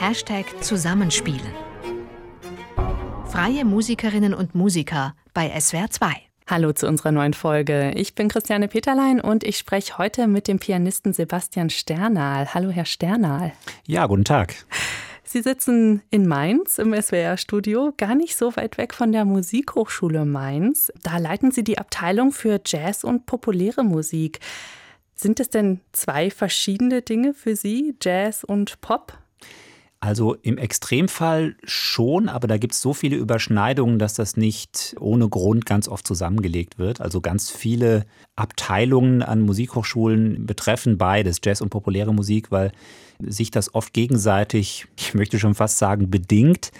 Hashtag 0.00 0.46
Zusammenspielen. 0.62 1.52
Freie 3.26 3.64
Musikerinnen 3.64 4.32
und 4.32 4.54
Musiker 4.54 5.16
bei 5.34 5.50
SWR 5.58 5.90
2. 5.90 6.12
Hallo 6.46 6.72
zu 6.72 6.86
unserer 6.86 7.10
neuen 7.10 7.34
Folge. 7.34 7.90
Ich 7.96 8.14
bin 8.14 8.28
Christiane 8.28 8.68
Peterlein 8.68 9.20
und 9.20 9.42
ich 9.42 9.58
spreche 9.58 9.98
heute 9.98 10.28
mit 10.28 10.46
dem 10.46 10.60
Pianisten 10.60 11.12
Sebastian 11.12 11.68
Sternal. 11.68 12.54
Hallo, 12.54 12.70
Herr 12.70 12.84
Sternal. 12.84 13.52
Ja, 13.88 14.06
guten 14.06 14.24
Tag. 14.24 14.54
Sie 15.24 15.42
sitzen 15.42 16.02
in 16.10 16.28
Mainz 16.28 16.78
im 16.78 16.94
SWR-Studio, 16.94 17.92
gar 17.96 18.14
nicht 18.14 18.36
so 18.36 18.54
weit 18.54 18.78
weg 18.78 18.94
von 18.94 19.10
der 19.10 19.24
Musikhochschule 19.24 20.24
Mainz. 20.24 20.92
Da 21.02 21.18
leiten 21.18 21.50
Sie 21.50 21.64
die 21.64 21.78
Abteilung 21.78 22.30
für 22.30 22.60
Jazz 22.64 23.02
und 23.02 23.26
populäre 23.26 23.82
Musik. 23.82 24.38
Sind 25.16 25.40
es 25.40 25.50
denn 25.50 25.80
zwei 25.90 26.30
verschiedene 26.30 27.02
Dinge 27.02 27.34
für 27.34 27.56
Sie, 27.56 27.96
Jazz 28.00 28.44
und 28.44 28.80
Pop? 28.80 29.18
Also 30.00 30.34
im 30.42 30.58
Extremfall 30.58 31.56
schon, 31.64 32.28
aber 32.28 32.46
da 32.46 32.56
gibt 32.56 32.72
es 32.72 32.80
so 32.80 32.94
viele 32.94 33.16
Überschneidungen, 33.16 33.98
dass 33.98 34.14
das 34.14 34.36
nicht 34.36 34.94
ohne 35.00 35.28
Grund 35.28 35.66
ganz 35.66 35.88
oft 35.88 36.06
zusammengelegt 36.06 36.78
wird. 36.78 37.00
Also 37.00 37.20
ganz 37.20 37.50
viele 37.50 38.06
Abteilungen 38.36 39.22
an 39.22 39.40
Musikhochschulen 39.40 40.46
betreffen 40.46 40.98
beides, 40.98 41.40
Jazz 41.42 41.60
und 41.60 41.70
populäre 41.70 42.14
Musik, 42.14 42.52
weil 42.52 42.70
sich 43.20 43.50
das 43.50 43.74
oft 43.74 43.92
gegenseitig, 43.92 44.86
ich 44.96 45.14
möchte 45.14 45.40
schon 45.40 45.56
fast 45.56 45.78
sagen, 45.78 46.10
bedingt. 46.10 46.70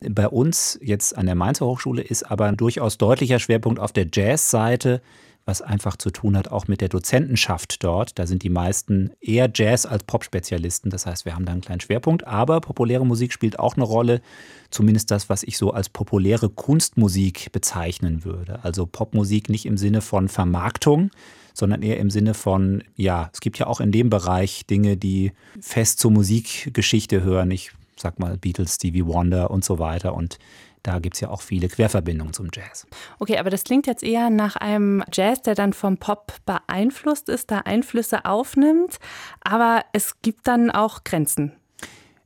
Bei 0.00 0.28
uns 0.28 0.76
jetzt 0.82 1.16
an 1.16 1.26
der 1.26 1.36
Mainzer 1.36 1.66
Hochschule 1.66 2.02
ist 2.02 2.24
aber 2.24 2.46
ein 2.46 2.56
durchaus 2.56 2.98
deutlicher 2.98 3.38
Schwerpunkt 3.38 3.78
auf 3.78 3.92
der 3.92 4.08
Jazz-Seite 4.12 5.00
was 5.46 5.60
einfach 5.60 5.96
zu 5.96 6.10
tun 6.10 6.36
hat 6.36 6.48
auch 6.48 6.68
mit 6.68 6.80
der 6.80 6.88
Dozentenschaft 6.88 7.84
dort. 7.84 8.18
Da 8.18 8.26
sind 8.26 8.42
die 8.42 8.50
meisten 8.50 9.10
eher 9.20 9.50
Jazz- 9.52 9.84
als 9.84 10.04
Pop-Spezialisten. 10.04 10.90
Das 10.90 11.04
heißt, 11.04 11.24
wir 11.24 11.34
haben 11.34 11.44
da 11.44 11.52
einen 11.52 11.60
kleinen 11.60 11.80
Schwerpunkt. 11.80 12.26
Aber 12.26 12.60
populäre 12.60 13.04
Musik 13.04 13.32
spielt 13.32 13.58
auch 13.58 13.76
eine 13.76 13.84
Rolle. 13.84 14.22
Zumindest 14.70 15.10
das, 15.10 15.28
was 15.28 15.42
ich 15.42 15.58
so 15.58 15.72
als 15.72 15.90
populäre 15.90 16.48
Kunstmusik 16.48 17.52
bezeichnen 17.52 18.24
würde. 18.24 18.60
Also 18.62 18.86
Popmusik 18.86 19.50
nicht 19.50 19.66
im 19.66 19.76
Sinne 19.76 20.00
von 20.00 20.28
Vermarktung, 20.28 21.10
sondern 21.52 21.82
eher 21.82 21.98
im 21.98 22.10
Sinne 22.10 22.32
von, 22.32 22.82
ja, 22.96 23.28
es 23.32 23.40
gibt 23.40 23.58
ja 23.58 23.66
auch 23.66 23.80
in 23.80 23.92
dem 23.92 24.08
Bereich 24.08 24.66
Dinge, 24.66 24.96
die 24.96 25.32
fest 25.60 25.98
zur 25.98 26.10
Musikgeschichte 26.10 27.22
hören. 27.22 27.50
Ich 27.50 27.70
sag 27.96 28.18
mal 28.18 28.38
Beatles, 28.38 28.76
Stevie 28.76 29.06
Wonder 29.06 29.50
und 29.50 29.62
so 29.62 29.78
weiter. 29.78 30.14
Und 30.14 30.38
da 30.84 30.98
gibt 30.98 31.16
es 31.16 31.20
ja 31.20 31.30
auch 31.30 31.40
viele 31.40 31.68
Querverbindungen 31.68 32.34
zum 32.34 32.50
Jazz. 32.52 32.86
Okay, 33.18 33.38
aber 33.38 33.50
das 33.50 33.64
klingt 33.64 33.86
jetzt 33.86 34.04
eher 34.04 34.30
nach 34.30 34.54
einem 34.54 35.02
Jazz, 35.12 35.42
der 35.42 35.54
dann 35.54 35.72
vom 35.72 35.96
Pop 35.96 36.34
beeinflusst 36.44 37.28
ist, 37.28 37.50
da 37.50 37.60
Einflüsse 37.60 38.26
aufnimmt. 38.26 38.98
Aber 39.40 39.82
es 39.92 40.20
gibt 40.20 40.46
dann 40.46 40.70
auch 40.70 41.02
Grenzen. 41.02 41.52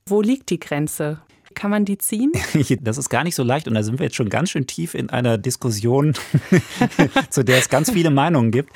Wo 0.07 0.21
liegt 0.21 0.51
die 0.51 0.59
Grenze? 0.59 1.23
Kann 1.59 1.73
man 1.73 1.85
die 1.85 1.99
ziehen? 1.99 2.31
Das 2.81 2.99
ist 2.99 3.09
gar 3.09 3.25
nicht 3.25 3.35
so 3.35 3.43
leicht 3.43 3.67
und 3.67 3.75
da 3.75 3.83
sind 3.83 3.99
wir 3.99 4.05
jetzt 4.07 4.15
schon 4.15 4.29
ganz 4.29 4.51
schön 4.51 4.69
tief 4.69 4.95
in 4.95 5.11
einer 5.11 5.39
Diskussion, 5.39 6.15
zu 7.31 7.43
der 7.43 7.59
es 7.59 7.69
ganz 7.69 7.91
viele 7.91 8.11
Meinungen 8.11 8.53
gibt. 8.53 8.73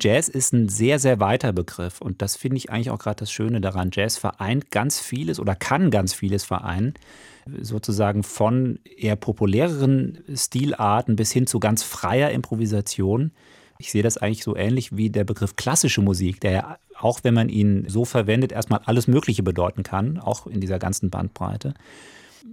Jazz 0.00 0.30
ist 0.30 0.54
ein 0.54 0.70
sehr, 0.70 0.98
sehr 0.98 1.20
weiter 1.20 1.52
Begriff 1.52 2.00
und 2.00 2.22
das 2.22 2.36
finde 2.36 2.56
ich 2.56 2.70
eigentlich 2.70 2.88
auch 2.88 2.98
gerade 2.98 3.16
das 3.16 3.30
Schöne 3.30 3.60
daran. 3.60 3.90
Jazz 3.92 4.16
vereint 4.16 4.70
ganz 4.70 4.98
vieles 4.98 5.40
oder 5.40 5.54
kann 5.54 5.90
ganz 5.90 6.14
vieles 6.14 6.42
vereinen 6.44 6.94
sozusagen 7.60 8.22
von 8.22 8.78
eher 8.96 9.16
populäreren 9.16 10.24
Stilarten 10.34 11.16
bis 11.16 11.32
hin 11.32 11.46
zu 11.46 11.60
ganz 11.60 11.82
freier 11.82 12.30
Improvisation. 12.30 13.32
Ich 13.78 13.92
sehe 13.92 14.02
das 14.02 14.16
eigentlich 14.16 14.44
so 14.44 14.56
ähnlich 14.56 14.96
wie 14.96 15.10
der 15.10 15.24
Begriff 15.24 15.56
klassische 15.56 16.00
Musik, 16.00 16.40
der 16.40 16.50
ja 16.50 16.78
auch, 16.98 17.24
wenn 17.24 17.34
man 17.34 17.50
ihn 17.50 17.84
so 17.88 18.06
verwendet, 18.06 18.52
erstmal 18.52 18.80
alles 18.86 19.06
Mögliche 19.06 19.42
bedeuten 19.42 19.82
kann, 19.82 20.18
auch 20.18 20.46
in 20.46 20.60
dieser 20.60 20.78
ganzen 20.78 21.10
Bandbreite. 21.10 21.74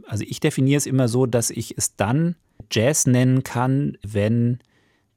Also 0.08 0.24
ich 0.28 0.40
definiere 0.40 0.78
es 0.78 0.86
immer 0.86 1.08
so, 1.08 1.26
dass 1.26 1.50
ich 1.50 1.78
es 1.78 1.96
dann 1.96 2.36
Jazz 2.72 3.08
nennen 3.08 3.44
kann, 3.44 3.98
wenn 4.04 4.60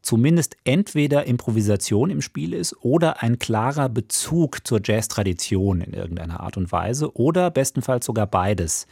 zumindest 0.02 0.56
entweder 0.64 1.26
Improvisation 1.26 2.10
im 2.10 2.20
Spiel 2.20 2.54
ist 2.54 2.76
oder 2.84 3.22
ein 3.22 3.38
klarer 3.38 3.88
Bezug 3.88 4.66
zur 4.66 4.80
Jazz-Tradition 4.82 5.80
in 5.80 5.92
irgendeiner 5.92 6.40
Art 6.40 6.56
und 6.56 6.72
Weise 6.72 7.16
oder 7.16 7.50
bestenfalls 7.50 8.04
sogar 8.04 8.26
beides. 8.26 8.86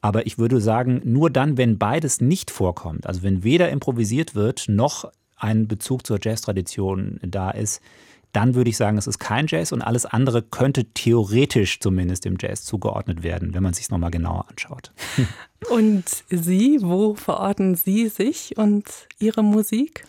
Aber 0.00 0.26
ich 0.26 0.38
würde 0.38 0.60
sagen, 0.60 1.00
nur 1.04 1.30
dann, 1.30 1.56
wenn 1.56 1.78
beides 1.78 2.20
nicht 2.20 2.50
vorkommt, 2.50 3.06
also 3.06 3.22
wenn 3.22 3.44
weder 3.44 3.70
improvisiert 3.70 4.34
wird, 4.34 4.66
noch 4.68 5.10
ein 5.36 5.68
Bezug 5.68 6.06
zur 6.06 6.18
Jazz-Tradition 6.20 7.20
da 7.22 7.50
ist, 7.50 7.80
dann 8.34 8.54
würde 8.54 8.68
ich 8.68 8.76
sagen, 8.76 8.98
es 8.98 9.06
ist 9.06 9.18
kein 9.18 9.46
Jazz 9.46 9.72
und 9.72 9.80
alles 9.80 10.06
andere 10.06 10.42
könnte 10.42 10.84
theoretisch 10.86 11.78
zumindest 11.80 12.24
dem 12.24 12.36
Jazz 12.38 12.64
zugeordnet 12.64 13.22
werden, 13.22 13.54
wenn 13.54 13.62
man 13.62 13.74
sich 13.74 13.84
es 13.84 13.90
nochmal 13.90 14.10
genauer 14.10 14.46
anschaut. 14.48 14.92
Und 15.70 16.04
Sie, 16.28 16.78
wo 16.82 17.14
verorten 17.14 17.74
Sie 17.74 18.08
sich 18.08 18.58
und 18.58 18.84
Ihre 19.18 19.42
Musik? 19.42 20.04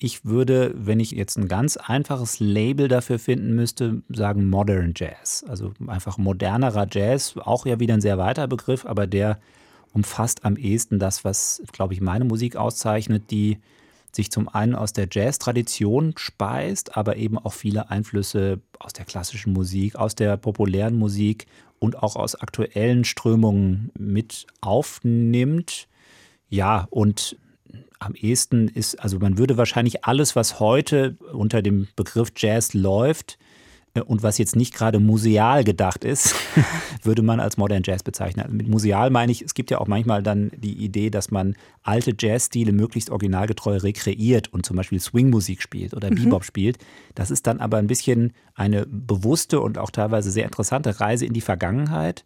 Ich 0.00 0.24
würde, 0.24 0.74
wenn 0.76 0.98
ich 0.98 1.12
jetzt 1.12 1.38
ein 1.38 1.46
ganz 1.46 1.76
einfaches 1.76 2.40
Label 2.40 2.88
dafür 2.88 3.20
finden 3.20 3.54
müsste, 3.54 4.02
sagen 4.08 4.50
Modern 4.50 4.94
Jazz. 4.96 5.44
Also 5.48 5.72
einfach 5.86 6.18
modernerer 6.18 6.88
Jazz, 6.90 7.36
auch 7.36 7.64
ja 7.64 7.78
wieder 7.78 7.94
ein 7.94 8.00
sehr 8.00 8.18
weiter 8.18 8.48
Begriff, 8.48 8.86
aber 8.86 9.06
der 9.06 9.38
umfasst 9.92 10.44
am 10.44 10.56
ehesten 10.56 10.98
das, 10.98 11.24
was, 11.24 11.62
glaube 11.72 11.94
ich, 11.94 12.00
meine 12.00 12.24
Musik 12.24 12.56
auszeichnet, 12.56 13.30
die 13.30 13.58
sich 14.14 14.30
zum 14.30 14.48
einen 14.48 14.74
aus 14.74 14.92
der 14.92 15.08
Jazz-Tradition 15.10 16.14
speist, 16.16 16.96
aber 16.96 17.16
eben 17.16 17.38
auch 17.38 17.52
viele 17.52 17.90
Einflüsse 17.90 18.60
aus 18.78 18.92
der 18.92 19.04
klassischen 19.04 19.52
Musik, 19.52 19.96
aus 19.96 20.14
der 20.14 20.36
populären 20.36 20.96
Musik 20.96 21.46
und 21.78 22.02
auch 22.02 22.16
aus 22.16 22.34
aktuellen 22.34 23.04
Strömungen 23.04 23.90
mit 23.98 24.46
aufnimmt. 24.60 25.88
Ja, 26.48 26.86
und 26.90 27.36
am 27.98 28.14
ehesten 28.14 28.68
ist, 28.68 29.00
also 29.00 29.18
man 29.18 29.38
würde 29.38 29.56
wahrscheinlich 29.56 30.04
alles, 30.04 30.36
was 30.36 30.60
heute 30.60 31.16
unter 31.32 31.62
dem 31.62 31.88
Begriff 31.96 32.32
Jazz 32.36 32.74
läuft 32.74 33.38
und 34.06 34.22
was 34.22 34.38
jetzt 34.38 34.56
nicht 34.56 34.74
gerade 34.74 35.00
museal 35.00 35.64
gedacht 35.64 36.04
ist, 36.04 36.34
würde 37.02 37.22
man 37.22 37.40
als 37.40 37.56
Modern 37.56 37.82
Jazz 37.84 38.02
bezeichnen. 38.02 38.44
Also 38.44 38.56
mit 38.56 38.68
museal 38.68 39.10
meine 39.10 39.32
ich, 39.32 39.42
es 39.42 39.54
gibt 39.54 39.70
ja 39.70 39.78
auch 39.78 39.86
manchmal 39.86 40.22
dann 40.22 40.50
die 40.56 40.84
Idee, 40.84 41.10
dass 41.10 41.30
man 41.30 41.54
alte 41.82 42.14
Jazzstile 42.18 42.72
möglichst 42.72 43.10
originalgetreu 43.10 43.76
rekreiert 43.76 44.52
und 44.52 44.66
zum 44.66 44.76
Beispiel 44.76 45.00
Swingmusik 45.00 45.62
spielt 45.62 45.94
oder 45.94 46.10
mhm. 46.10 46.16
Bebop 46.16 46.44
spielt. 46.44 46.78
Das 47.14 47.30
ist 47.30 47.46
dann 47.46 47.60
aber 47.60 47.78
ein 47.78 47.86
bisschen 47.86 48.32
eine 48.54 48.86
bewusste 48.86 49.60
und 49.60 49.78
auch 49.78 49.90
teilweise 49.90 50.30
sehr 50.30 50.44
interessante 50.44 51.00
Reise 51.00 51.26
in 51.26 51.32
die 51.32 51.40
Vergangenheit. 51.40 52.24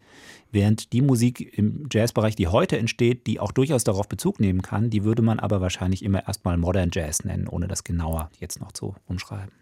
Während 0.51 0.93
die 0.93 1.01
Musik 1.01 1.57
im 1.57 1.89
Jazzbereich, 1.91 2.37
die 2.37 2.49
heute 2.49 2.77
entsteht, 2.77 3.27
die 3.27 3.41
auch 3.41 3.53
durchaus 3.53 3.85
darauf 3.85 4.07
Bezug 4.07 4.39
nehmen 4.39 4.61
kann, 4.61 4.91
die 4.91 5.03
würde 5.03 5.23
man 5.23 5.41
aber 5.41 5.63
wahrscheinlich 5.63 6.05
immer 6.05 6.27
erstmal 6.27 6.59
Modern 6.59 6.91
Jazz 6.93 7.25
nennen, 7.25 7.49
ohne 7.49 7.69
das 7.69 7.85
genauer 7.85 8.31
jetzt 8.39 8.61
noch 8.61 8.73
zu 8.73 8.95
umschreiben. 9.07 9.53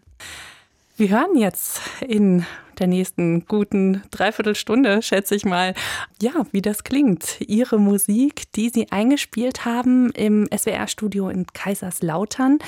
Wir 1.01 1.09
hören 1.09 1.35
jetzt 1.35 1.81
in 2.07 2.45
der 2.77 2.85
nächsten 2.85 3.47
guten 3.47 4.03
Dreiviertelstunde, 4.11 5.01
schätze 5.01 5.33
ich 5.33 5.45
mal, 5.45 5.73
ja, 6.21 6.45
wie 6.51 6.61
das 6.61 6.83
klingt. 6.83 7.41
Ihre 7.41 7.79
Musik, 7.79 8.51
die 8.51 8.69
Sie 8.69 8.91
eingespielt 8.91 9.65
haben 9.65 10.11
im 10.11 10.47
SWR-Studio 10.55 11.29
in 11.29 11.47
Kaiserslautern. 11.47 12.59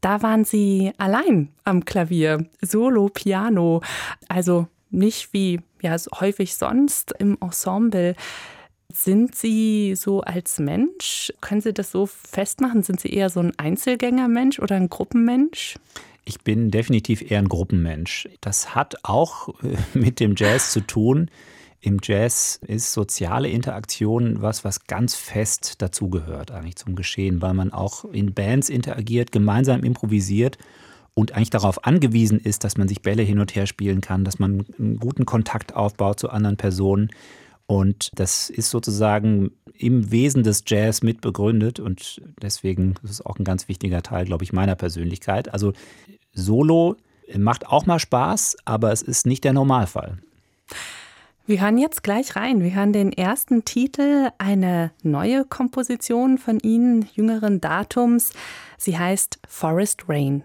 Da 0.00 0.22
waren 0.22 0.46
Sie 0.46 0.92
allein 0.96 1.50
am 1.64 1.84
Klavier, 1.84 2.46
Solo, 2.62 3.10
Piano. 3.10 3.82
Also 4.26 4.68
nicht 4.88 5.34
wie 5.34 5.60
ja 5.82 5.94
häufig 6.18 6.54
sonst 6.56 7.12
im 7.18 7.36
Ensemble. 7.42 8.16
Sind 8.90 9.34
Sie 9.34 9.96
so 9.96 10.22
als 10.22 10.58
Mensch, 10.58 11.30
können 11.42 11.60
Sie 11.60 11.74
das 11.74 11.90
so 11.90 12.06
festmachen? 12.06 12.82
Sind 12.82 13.00
Sie 13.00 13.12
eher 13.12 13.28
so 13.28 13.40
ein 13.40 13.52
Einzelgängermensch 13.58 14.60
oder 14.60 14.76
ein 14.76 14.88
Gruppenmensch? 14.88 15.76
Ich 16.24 16.40
bin 16.42 16.70
definitiv 16.70 17.30
eher 17.30 17.38
ein 17.38 17.48
Gruppenmensch. 17.48 18.28
Das 18.40 18.74
hat 18.74 18.96
auch 19.02 19.48
äh, 19.62 19.76
mit 19.94 20.20
dem 20.20 20.34
Jazz 20.36 20.72
zu 20.72 20.80
tun. 20.80 21.30
Im 21.80 21.98
Jazz 22.00 22.60
ist 22.64 22.92
soziale 22.92 23.48
Interaktion 23.48 24.40
was, 24.40 24.64
was 24.64 24.86
ganz 24.86 25.16
fest 25.16 25.82
dazugehört 25.82 26.52
eigentlich 26.52 26.76
zum 26.76 26.94
Geschehen, 26.94 27.42
weil 27.42 27.54
man 27.54 27.72
auch 27.72 28.04
in 28.04 28.34
Bands 28.34 28.68
interagiert, 28.68 29.32
gemeinsam 29.32 29.82
improvisiert 29.82 30.58
und 31.14 31.32
eigentlich 31.32 31.50
darauf 31.50 31.84
angewiesen 31.84 32.38
ist, 32.38 32.62
dass 32.62 32.76
man 32.76 32.86
sich 32.86 33.02
Bälle 33.02 33.22
hin 33.22 33.40
und 33.40 33.56
her 33.56 33.66
spielen 33.66 34.00
kann, 34.00 34.24
dass 34.24 34.38
man 34.38 34.64
einen 34.78 34.98
guten 34.98 35.26
Kontakt 35.26 35.74
aufbaut 35.74 36.20
zu 36.20 36.30
anderen 36.30 36.56
Personen. 36.56 37.10
Und 37.72 38.10
das 38.16 38.50
ist 38.50 38.68
sozusagen 38.68 39.50
im 39.72 40.10
Wesen 40.10 40.42
des 40.42 40.62
Jazz 40.66 41.02
mit 41.02 41.22
begründet 41.22 41.80
und 41.80 42.20
deswegen 42.42 42.96
ist 43.02 43.10
es 43.12 43.24
auch 43.24 43.38
ein 43.38 43.44
ganz 43.44 43.66
wichtiger 43.66 44.02
Teil, 44.02 44.26
glaube 44.26 44.44
ich, 44.44 44.52
meiner 44.52 44.74
Persönlichkeit. 44.74 45.54
Also 45.54 45.72
Solo 46.34 46.96
macht 47.34 47.66
auch 47.66 47.86
mal 47.86 47.98
Spaß, 47.98 48.58
aber 48.66 48.92
es 48.92 49.00
ist 49.00 49.24
nicht 49.24 49.44
der 49.44 49.54
Normalfall. 49.54 50.18
Wir 51.46 51.62
hören 51.62 51.78
jetzt 51.78 52.02
gleich 52.02 52.36
rein. 52.36 52.62
Wir 52.62 52.74
hören 52.74 52.92
den 52.92 53.10
ersten 53.10 53.64
Titel, 53.64 54.28
eine 54.36 54.90
neue 55.02 55.46
Komposition 55.46 56.36
von 56.36 56.60
Ihnen, 56.60 57.08
jüngeren 57.14 57.62
Datums. 57.62 58.34
Sie 58.76 58.98
heißt 58.98 59.38
Forest 59.48 60.10
Rain. 60.10 60.44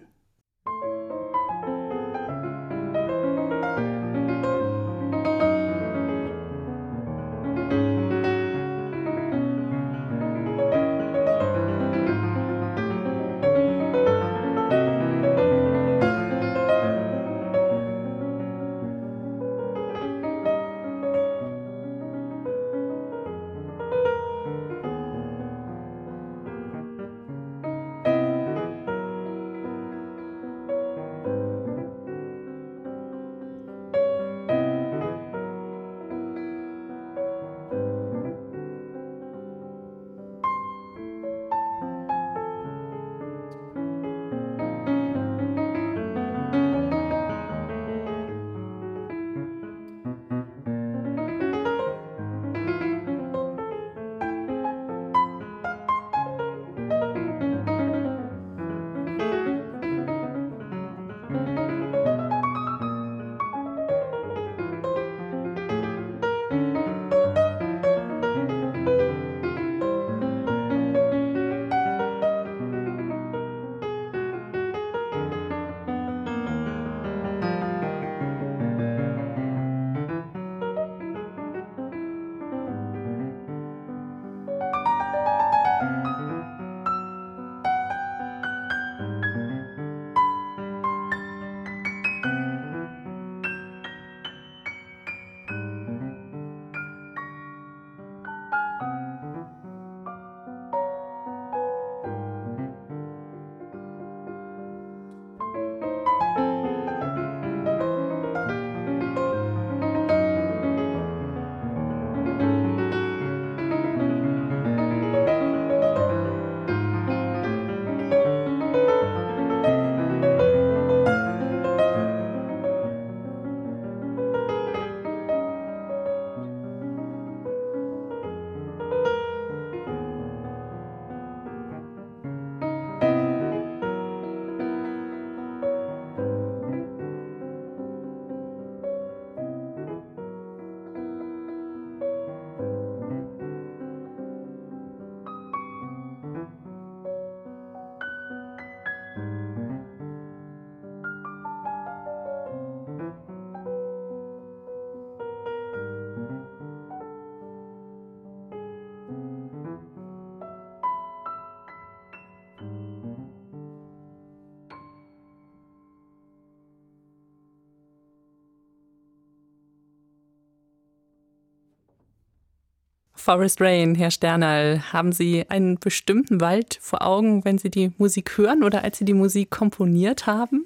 Forest 173.27 173.59
Rain, 173.59 173.93
Herr 173.95 174.09
Sternal, 174.09 174.93
haben 174.93 175.11
Sie 175.11 175.49
einen 175.49 175.77
bestimmten 175.79 176.39
Wald 176.39 176.79
vor 176.79 177.05
Augen, 177.05 177.43
wenn 177.43 177.57
Sie 177.57 177.69
die 177.69 177.91
Musik 177.97 178.37
hören 178.37 178.63
oder 178.63 178.85
als 178.85 178.99
Sie 178.99 179.03
die 179.03 179.13
Musik 179.13 179.49
komponiert 179.49 180.27
haben? 180.27 180.65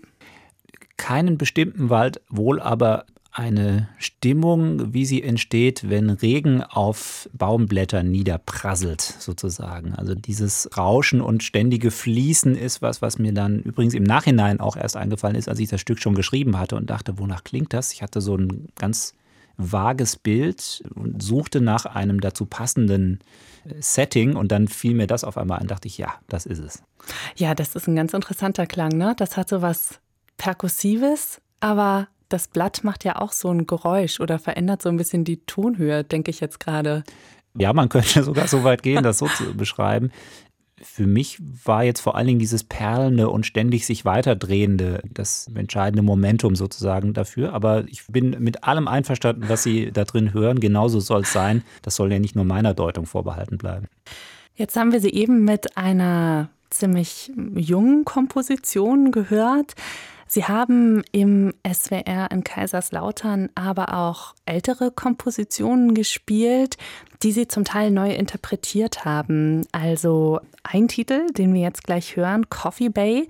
Keinen 0.96 1.40
bestimmten 1.40 1.90
Wald, 1.90 2.22
wohl 2.30 2.62
aber 2.62 3.06
eine 3.32 3.90
Stimmung, 3.98 4.94
wie 4.94 5.06
sie 5.08 5.24
entsteht, 5.24 5.90
wenn 5.90 6.12
Regen 6.12 6.62
auf 6.62 7.28
Baumblättern 7.34 8.12
niederprasselt, 8.12 9.02
sozusagen. 9.02 9.96
Also 9.96 10.14
dieses 10.14 10.70
Rauschen 10.78 11.22
und 11.22 11.42
ständige 11.42 11.90
Fließen 11.90 12.54
ist 12.54 12.84
was, 12.84 13.02
was 13.02 13.18
mir 13.18 13.34
dann 13.34 13.62
übrigens 13.62 13.96
im 13.96 14.04
Nachhinein 14.04 14.60
auch 14.60 14.78
erst 14.78 14.98
eingefallen 14.98 15.36
ist, 15.36 15.50
als 15.50 15.60
ich 15.60 15.70
das 15.70 15.82
Stück 15.82 15.98
schon 15.98 16.14
geschrieben 16.14 16.60
hatte 16.60 16.76
und 16.76 16.92
dachte, 16.92 17.18
wonach 17.18 17.44
klingt 17.44 17.74
das? 17.74 17.92
Ich 17.92 18.04
hatte 18.04 18.22
so 18.22 18.36
ein 18.36 18.68
ganz 18.76 19.16
vages 19.58 20.16
Bild 20.16 20.84
und 20.96 21.22
suchte 21.22 21.62
nach 21.62 21.86
einem 21.86 22.22
dazu 22.22 22.46
passenden 22.46 23.20
äh, 23.66 23.74
Setting 23.80 24.36
und 24.36 24.52
dann 24.52 24.68
fiel 24.68 24.94
mir 24.94 25.08
das 25.08 25.24
auf 25.24 25.38
einmal 25.38 25.60
ein, 25.60 25.68
dachte 25.68 25.88
ich, 25.88 25.98
ja, 25.98 26.14
das 26.28 26.46
ist 26.46 26.60
es. 26.60 26.84
Ja, 27.36 27.56
das 27.56 27.76
ist 27.76 27.88
ein 27.88 27.96
ganz 27.96 28.14
interessanter 28.14 28.66
Klang, 28.66 28.92
ne? 28.98 29.14
Das 29.18 29.38
hat 29.38 29.50
so 29.50 29.62
was 29.62 30.00
Perkussives, 30.38 31.42
aber 31.60 32.08
das 32.30 32.48
Blatt 32.48 32.84
macht 32.84 33.04
ja 33.04 33.18
auch 33.18 33.32
so 33.32 33.50
ein 33.50 33.68
Geräusch 33.68 34.20
oder 34.20 34.40
verändert 34.40 34.82
so 34.82 34.90
ein 34.90 34.98
bisschen 34.98 35.24
die 35.24 35.46
Tonhöhe, 35.46 36.04
denke 36.04 36.32
ich 36.32 36.40
jetzt 36.40 36.60
gerade. 36.60 37.04
Ja, 37.58 37.74
man 37.74 37.90
könnte 37.90 38.24
sogar 38.24 38.48
so 38.48 38.64
weit 38.64 38.84
gehen, 38.84 39.04
das 39.04 39.18
so 39.18 39.28
zu 39.28 39.56
beschreiben. 39.56 40.12
Für 40.84 41.08
mich 41.08 41.38
war 41.66 41.84
jetzt 41.84 42.02
vor 42.02 42.16
allen 42.16 42.28
Dingen 42.28 42.40
dieses 42.40 42.64
perlende 42.64 43.30
und 43.30 43.46
ständig 43.46 43.86
sich 43.86 44.06
weiterdrehende 44.06 45.02
das 45.14 45.50
entscheidende 45.56 46.02
Momentum 46.02 46.56
sozusagen 46.56 47.14
dafür. 47.14 47.54
Aber 47.54 47.86
ich 47.88 48.06
bin 48.08 48.38
mit 48.40 48.64
allem 48.64 48.88
einverstanden, 48.88 49.44
was 49.48 49.64
Sie 49.64 49.92
da 49.92 50.04
drin 50.04 50.34
hören. 50.34 50.60
Genauso 50.60 51.00
soll 51.00 51.22
es 51.22 51.34
sein. 51.34 51.64
Das 51.82 51.96
soll 51.96 52.12
ja 52.12 52.20
nicht 52.20 52.36
nur 52.36 52.46
meiner 52.46 52.74
Deutung 52.74 53.06
vorbehalten 53.06 53.58
bleiben. 53.58 53.88
Jetzt 54.56 54.76
haben 54.76 54.92
wir 54.92 55.00
Sie 55.00 55.14
eben 55.14 55.44
mit 55.44 55.78
einer 55.78 56.50
ziemlich 56.70 57.32
jungen 57.56 58.06
Komposition 58.06 59.12
gehört. 59.12 59.76
Sie 60.34 60.46
haben 60.46 61.04
im 61.12 61.54
SWR 61.68 62.32
in 62.32 62.46
Kaiserslautern 62.46 63.50
aber 63.54 63.94
auch 63.94 64.34
ältere 64.46 64.90
Kompositionen 64.90 65.94
gespielt, 65.94 66.78
die 67.22 67.34
Sie 67.34 67.50
zum 67.50 67.66
Teil 67.66 67.92
neu 67.92 68.14
interpretiert 68.14 69.04
haben. 69.04 69.68
Also 69.74 70.40
ein 70.64 70.88
Titel, 70.88 71.30
den 71.34 71.54
wir 71.54 71.60
jetzt 71.60 71.84
gleich 71.84 72.16
hören, 72.16 72.50
Coffee 72.50 72.88
Bay, 72.88 73.28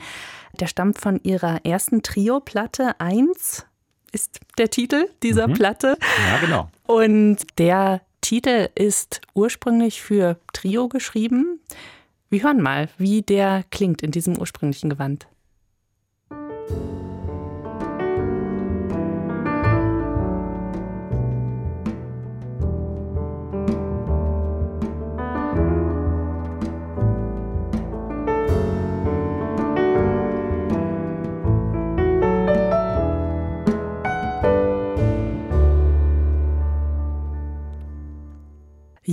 der 0.60 0.68
stammt 0.68 1.00
von 1.00 1.20
Ihrer 1.24 1.66
ersten 1.66 2.04
Trio-Platte 2.04 3.00
1 3.00 3.66
ist 4.12 4.40
der 4.60 4.70
Titel 4.70 5.10
dieser 5.24 5.48
mhm. 5.48 5.54
Platte. 5.54 5.98
Ja, 6.30 6.38
genau. 6.38 6.70
Und 6.86 7.38
der 7.58 8.02
Titel 8.22 8.70
ist 8.76 9.22
ursprünglich 9.34 10.04
für 10.04 10.38
Trio 10.54 10.88
geschrieben. 10.88 11.62
Wir 12.30 12.44
hören 12.44 12.62
mal, 12.62 12.90
wie 13.00 13.24
der 13.24 13.64
klingt 13.72 14.04
in 14.04 14.12
diesem 14.12 14.38
ursprünglichen 14.38 14.92
Gewand. 14.92 15.26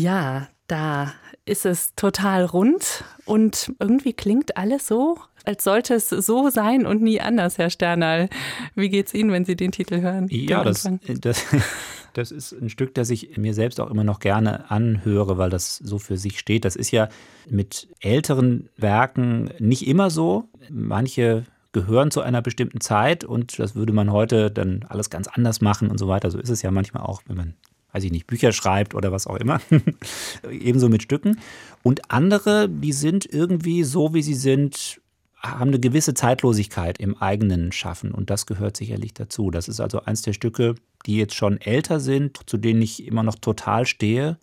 Ja, 0.00 0.48
da 0.68 1.12
ist 1.48 1.66
es 1.66 1.94
total 1.94 2.44
rund 2.44 3.04
und 3.24 3.72
irgendwie 3.78 4.12
klingt 4.12 4.56
alles 4.56 4.86
so, 4.86 5.18
als 5.44 5.64
sollte 5.64 5.94
es 5.94 6.08
so 6.10 6.50
sein 6.50 6.86
und 6.86 7.02
nie 7.02 7.20
anders, 7.20 7.58
Herr 7.58 7.70
Sternal. 7.70 8.28
Wie 8.74 8.88
geht 8.88 9.06
es 9.06 9.14
Ihnen, 9.14 9.32
wenn 9.32 9.44
Sie 9.44 9.56
den 9.56 9.72
Titel 9.72 10.00
hören? 10.00 10.28
Ja, 10.30 10.62
das, 10.62 10.88
das, 11.20 11.44
das 12.12 12.30
ist 12.30 12.52
ein 12.52 12.68
Stück, 12.68 12.94
das 12.94 13.10
ich 13.10 13.36
mir 13.36 13.54
selbst 13.54 13.80
auch 13.80 13.90
immer 13.90 14.04
noch 14.04 14.20
gerne 14.20 14.70
anhöre, 14.70 15.38
weil 15.38 15.50
das 15.50 15.76
so 15.76 15.98
für 15.98 16.18
sich 16.18 16.38
steht. 16.38 16.64
Das 16.64 16.76
ist 16.76 16.90
ja 16.90 17.08
mit 17.48 17.88
älteren 18.00 18.68
Werken 18.76 19.50
nicht 19.58 19.86
immer 19.86 20.10
so. 20.10 20.48
Manche 20.68 21.44
gehören 21.72 22.10
zu 22.10 22.20
einer 22.20 22.42
bestimmten 22.42 22.80
Zeit 22.80 23.24
und 23.24 23.58
das 23.58 23.74
würde 23.74 23.92
man 23.92 24.10
heute 24.10 24.50
dann 24.50 24.84
alles 24.88 25.10
ganz 25.10 25.28
anders 25.28 25.60
machen 25.60 25.90
und 25.90 25.98
so 25.98 26.08
weiter. 26.08 26.30
So 26.30 26.38
ist 26.38 26.50
es 26.50 26.62
ja 26.62 26.70
manchmal 26.70 27.04
auch, 27.04 27.22
wenn 27.26 27.36
man 27.36 27.54
weiß 27.92 28.04
ich 28.04 28.12
nicht, 28.12 28.26
Bücher 28.26 28.52
schreibt 28.52 28.94
oder 28.94 29.12
was 29.12 29.26
auch 29.26 29.36
immer. 29.36 29.60
Ebenso 30.50 30.88
mit 30.88 31.02
Stücken. 31.02 31.40
Und 31.82 32.10
andere, 32.10 32.68
die 32.68 32.92
sind 32.92 33.26
irgendwie 33.26 33.84
so, 33.84 34.14
wie 34.14 34.22
sie 34.22 34.34
sind, 34.34 35.00
haben 35.40 35.68
eine 35.68 35.80
gewisse 35.80 36.14
Zeitlosigkeit 36.14 36.98
im 36.98 37.16
eigenen 37.16 37.72
Schaffen 37.72 38.12
und 38.12 38.28
das 38.28 38.46
gehört 38.46 38.76
sicherlich 38.76 39.14
dazu. 39.14 39.50
Das 39.50 39.68
ist 39.68 39.80
also 39.80 40.02
eins 40.02 40.22
der 40.22 40.32
Stücke, 40.32 40.74
die 41.06 41.16
jetzt 41.16 41.34
schon 41.34 41.60
älter 41.60 42.00
sind, 42.00 42.40
zu 42.46 42.56
denen 42.56 42.82
ich 42.82 43.06
immer 43.06 43.22
noch 43.22 43.36
total 43.36 43.86
stehe 43.86 44.38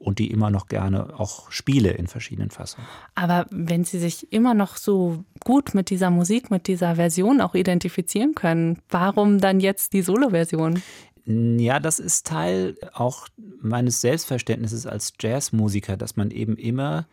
und 0.00 0.18
die 0.18 0.30
immer 0.30 0.50
noch 0.50 0.68
gerne 0.68 1.18
auch 1.18 1.50
spiele 1.50 1.90
in 1.90 2.06
verschiedenen 2.06 2.50
Fassungen. 2.50 2.86
Aber 3.14 3.46
wenn 3.50 3.84
Sie 3.84 3.98
sich 3.98 4.32
immer 4.32 4.54
noch 4.54 4.76
so 4.76 5.24
gut 5.44 5.74
mit 5.74 5.90
dieser 5.90 6.10
Musik, 6.10 6.50
mit 6.50 6.66
dieser 6.66 6.96
Version 6.96 7.40
auch 7.40 7.54
identifizieren 7.54 8.34
können, 8.34 8.80
warum 8.88 9.40
dann 9.40 9.60
jetzt 9.60 9.92
die 9.92 10.02
Solo-Version? 10.02 10.82
Ja, 11.26 11.80
das 11.80 11.98
ist 11.98 12.26
Teil 12.26 12.76
auch 12.92 13.26
meines 13.60 14.00
Selbstverständnisses 14.00 14.86
als 14.86 15.12
Jazzmusiker, 15.20 15.96
dass 15.96 16.16
man 16.16 16.30
eben 16.30 16.56
immer 16.56 17.06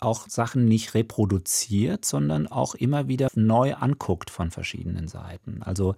auch 0.00 0.28
Sachen 0.28 0.66
nicht 0.66 0.94
reproduziert, 0.94 2.04
sondern 2.04 2.46
auch 2.46 2.76
immer 2.76 3.08
wieder 3.08 3.28
neu 3.34 3.74
anguckt 3.74 4.30
von 4.30 4.52
verschiedenen 4.52 5.08
Seiten. 5.08 5.62
Also 5.64 5.96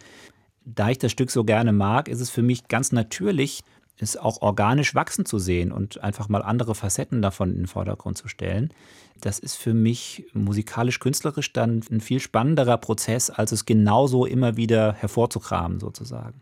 da 0.65 0.89
ich 0.89 0.99
das 0.99 1.13
Stück 1.13 1.31
so 1.31 1.45
gerne 1.45 1.73
mag, 1.73 2.09
ist 2.09 2.21
es 2.21 2.31
für 2.31 2.43
mich 2.43 2.69
ganz 2.69 2.93
natürlich, 2.93 3.63
es 3.99 4.17
auch 4.17 4.41
organisch 4.41 4.95
wachsen 4.95 5.27
zu 5.27 5.39
sehen 5.39 5.73
und 5.73 6.03
einfach 6.03 6.31
mal 6.31 6.43
andere 6.43 6.75
Facetten 6.75 7.21
davon 7.21 7.51
in 7.51 7.57
den 7.59 7.67
Vordergrund 7.67 8.17
zu 8.17 8.29
stellen. 8.29 8.73
Das 9.21 9.39
ist 9.39 9.57
für 9.57 9.75
mich 9.75 10.25
musikalisch-künstlerisch 10.33 11.53
dann 11.53 11.83
ein 11.91 12.01
viel 12.01 12.21
spannenderer 12.21 12.79
Prozess, 12.79 13.29
als 13.29 13.53
es 13.53 13.67
genauso 13.67 14.25
immer 14.25 14.57
wieder 14.57 14.95
hervorzukramen 14.95 15.79
sozusagen. 15.81 16.41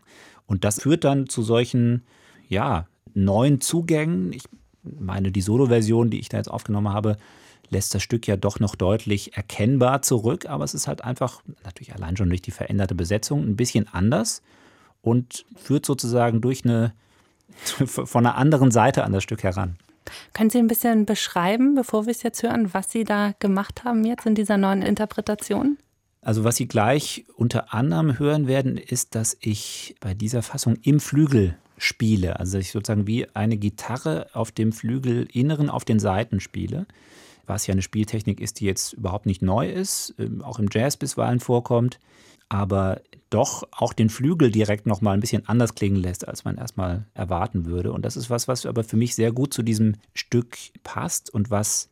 Und 0.49 0.63
das 0.63 0.81
führt 0.81 1.03
dann 1.03 1.29
zu 1.29 1.43
solchen, 1.43 2.03
ja, 2.47 2.87
neuen 3.13 3.61
Zugängen. 3.61 4.33
Ich 4.33 4.43
meine, 4.83 5.31
die 5.31 5.41
Solo-Version, 5.41 6.09
die 6.09 6.19
ich 6.19 6.27
da 6.27 6.37
jetzt 6.37 6.49
aufgenommen 6.49 6.91
habe, 6.91 7.17
lässt 7.69 7.93
das 7.93 8.01
Stück 8.01 8.27
ja 8.27 8.35
doch 8.35 8.59
noch 8.59 8.75
deutlich 8.75 9.37
erkennbar 9.37 10.01
zurück, 10.01 10.47
aber 10.47 10.63
es 10.63 10.73
ist 10.73 10.87
halt 10.87 11.03
einfach, 11.03 11.43
natürlich 11.63 11.93
allein 11.93 12.17
schon 12.17 12.29
durch 12.29 12.41
die 12.41 12.49
veränderte 12.49 12.95
Besetzung, 12.95 13.43
ein 13.43 13.55
bisschen 13.55 13.87
anders 13.87 14.41
und 15.03 15.45
führt 15.55 15.85
sozusagen 15.85 16.41
durch 16.41 16.65
eine, 16.65 16.93
von 17.85 18.25
einer 18.25 18.35
anderen 18.35 18.71
Seite 18.71 19.03
an 19.03 19.13
das 19.13 19.21
Stück 19.21 19.43
heran. 19.43 19.77
Können 20.33 20.49
Sie 20.49 20.57
ein 20.57 20.67
bisschen 20.67 21.05
beschreiben, 21.05 21.75
bevor 21.75 22.07
wir 22.07 22.11
es 22.11 22.23
jetzt 22.23 22.41
hören, 22.41 22.73
was 22.73 22.89
Sie 22.89 23.03
da 23.03 23.33
gemacht 23.37 23.83
haben 23.83 24.03
jetzt 24.03 24.25
in 24.25 24.33
dieser 24.33 24.57
neuen 24.57 24.81
Interpretation? 24.81 25.77
Also 26.21 26.43
was 26.43 26.57
Sie 26.57 26.67
gleich 26.67 27.25
unter 27.35 27.73
anderem 27.73 28.19
hören 28.19 28.47
werden, 28.47 28.77
ist, 28.77 29.15
dass 29.15 29.37
ich 29.39 29.95
bei 29.99 30.13
dieser 30.13 30.41
Fassung 30.41 30.75
im 30.83 30.99
Flügel 30.99 31.55
spiele. 31.77 32.39
Also 32.39 32.57
ich 32.57 32.71
sozusagen 32.71 33.07
wie 33.07 33.27
eine 33.35 33.57
Gitarre 33.57 34.27
auf 34.33 34.51
dem 34.51 34.73
Flügelinneren 34.73 35.69
auf 35.69 35.85
den 35.85 35.99
Seiten 35.99 36.39
spiele. 36.39 36.85
Was 37.45 37.65
ja 37.67 37.71
eine 37.71 37.81
Spieltechnik 37.81 38.41
ist, 38.41 38.59
die 38.59 38.65
jetzt 38.65 38.93
überhaupt 38.93 39.25
nicht 39.25 39.41
neu 39.41 39.69
ist, 39.69 40.13
ähm, 40.19 40.43
auch 40.43 40.59
im 40.59 40.69
Jazz 40.71 40.97
bisweilen 40.97 41.39
vorkommt, 41.39 41.99
aber 42.49 43.01
doch 43.29 43.67
auch 43.71 43.93
den 43.93 44.09
Flügel 44.09 44.51
direkt 44.51 44.85
nochmal 44.85 45.13
ein 45.13 45.19
bisschen 45.19 45.47
anders 45.47 45.73
klingen 45.73 45.95
lässt, 45.95 46.27
als 46.27 46.43
man 46.43 46.57
erstmal 46.57 47.05
erwarten 47.13 47.65
würde. 47.65 47.91
Und 47.91 48.03
das 48.03 48.17
ist 48.17 48.29
was, 48.29 48.47
was 48.47 48.65
aber 48.65 48.83
für 48.83 48.97
mich 48.97 49.15
sehr 49.15 49.31
gut 49.31 49.53
zu 49.53 49.63
diesem 49.63 49.95
Stück 50.13 50.57
passt 50.83 51.33
und 51.33 51.49
was 51.49 51.89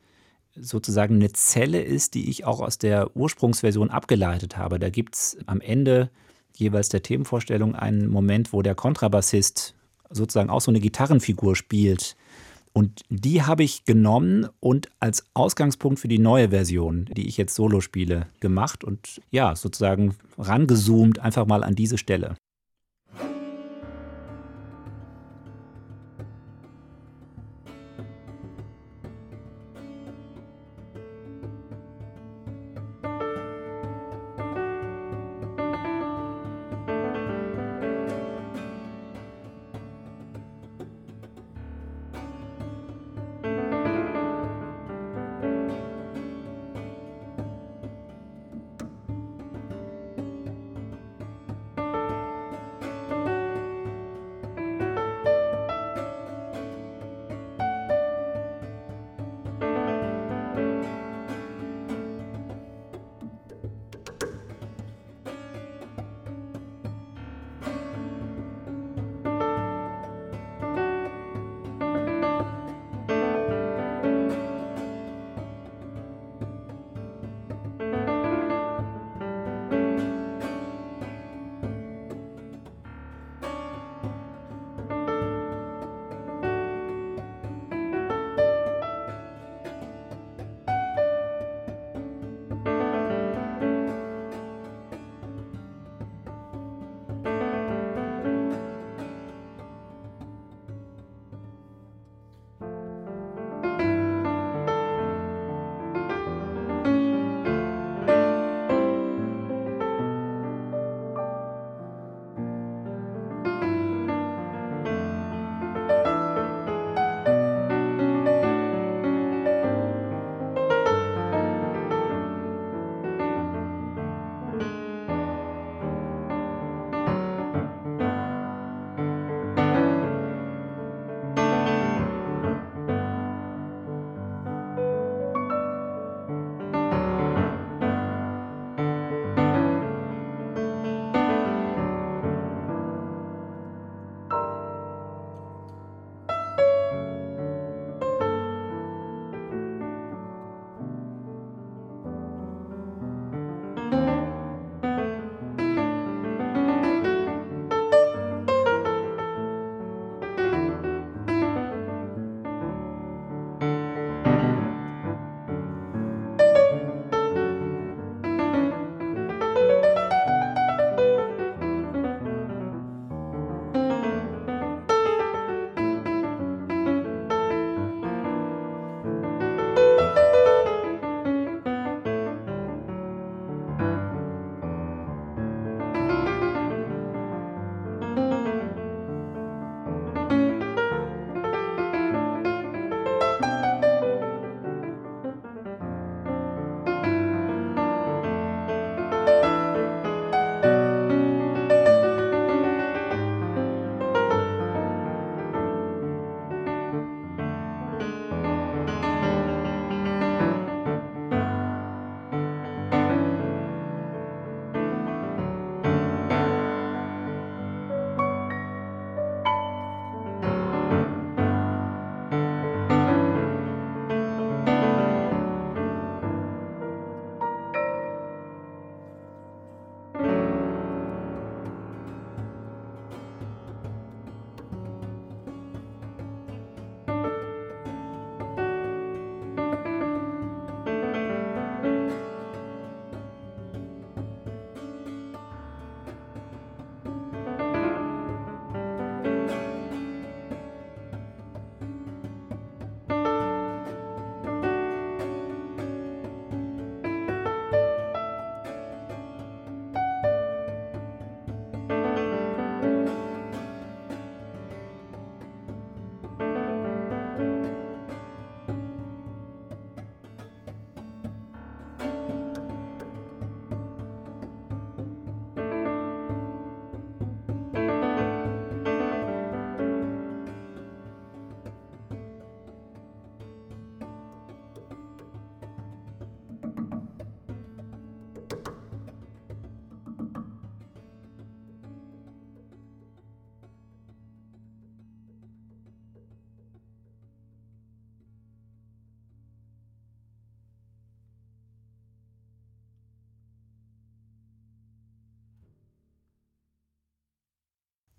sozusagen 0.59 1.15
eine 1.15 1.31
Zelle 1.33 1.81
ist, 1.81 2.13
die 2.13 2.29
ich 2.29 2.45
auch 2.45 2.59
aus 2.59 2.77
der 2.77 3.15
Ursprungsversion 3.15 3.89
abgeleitet 3.89 4.57
habe. 4.57 4.79
Da 4.79 4.89
gibt 4.89 5.15
es 5.15 5.37
am 5.45 5.61
Ende 5.61 6.09
jeweils 6.53 6.89
der 6.89 7.03
Themenvorstellung 7.03 7.75
einen 7.75 8.07
Moment, 8.07 8.53
wo 8.53 8.61
der 8.61 8.75
Kontrabassist 8.75 9.75
sozusagen 10.09 10.49
auch 10.49 10.61
so 10.61 10.71
eine 10.71 10.79
Gitarrenfigur 10.79 11.55
spielt. 11.55 12.15
Und 12.73 13.01
die 13.09 13.41
habe 13.41 13.63
ich 13.63 13.85
genommen 13.85 14.47
und 14.59 14.89
als 14.99 15.25
Ausgangspunkt 15.33 15.99
für 15.99 16.07
die 16.07 16.19
neue 16.19 16.49
Version, 16.49 17.09
die 17.11 17.27
ich 17.27 17.37
jetzt 17.37 17.55
solo 17.55 17.81
spiele, 17.81 18.27
gemacht 18.39 18.83
und 18.83 19.21
ja, 19.31 19.55
sozusagen 19.55 20.15
rangezoomt 20.37 21.19
einfach 21.19 21.47
mal 21.47 21.63
an 21.63 21.75
diese 21.75 21.97
Stelle. 21.97 22.35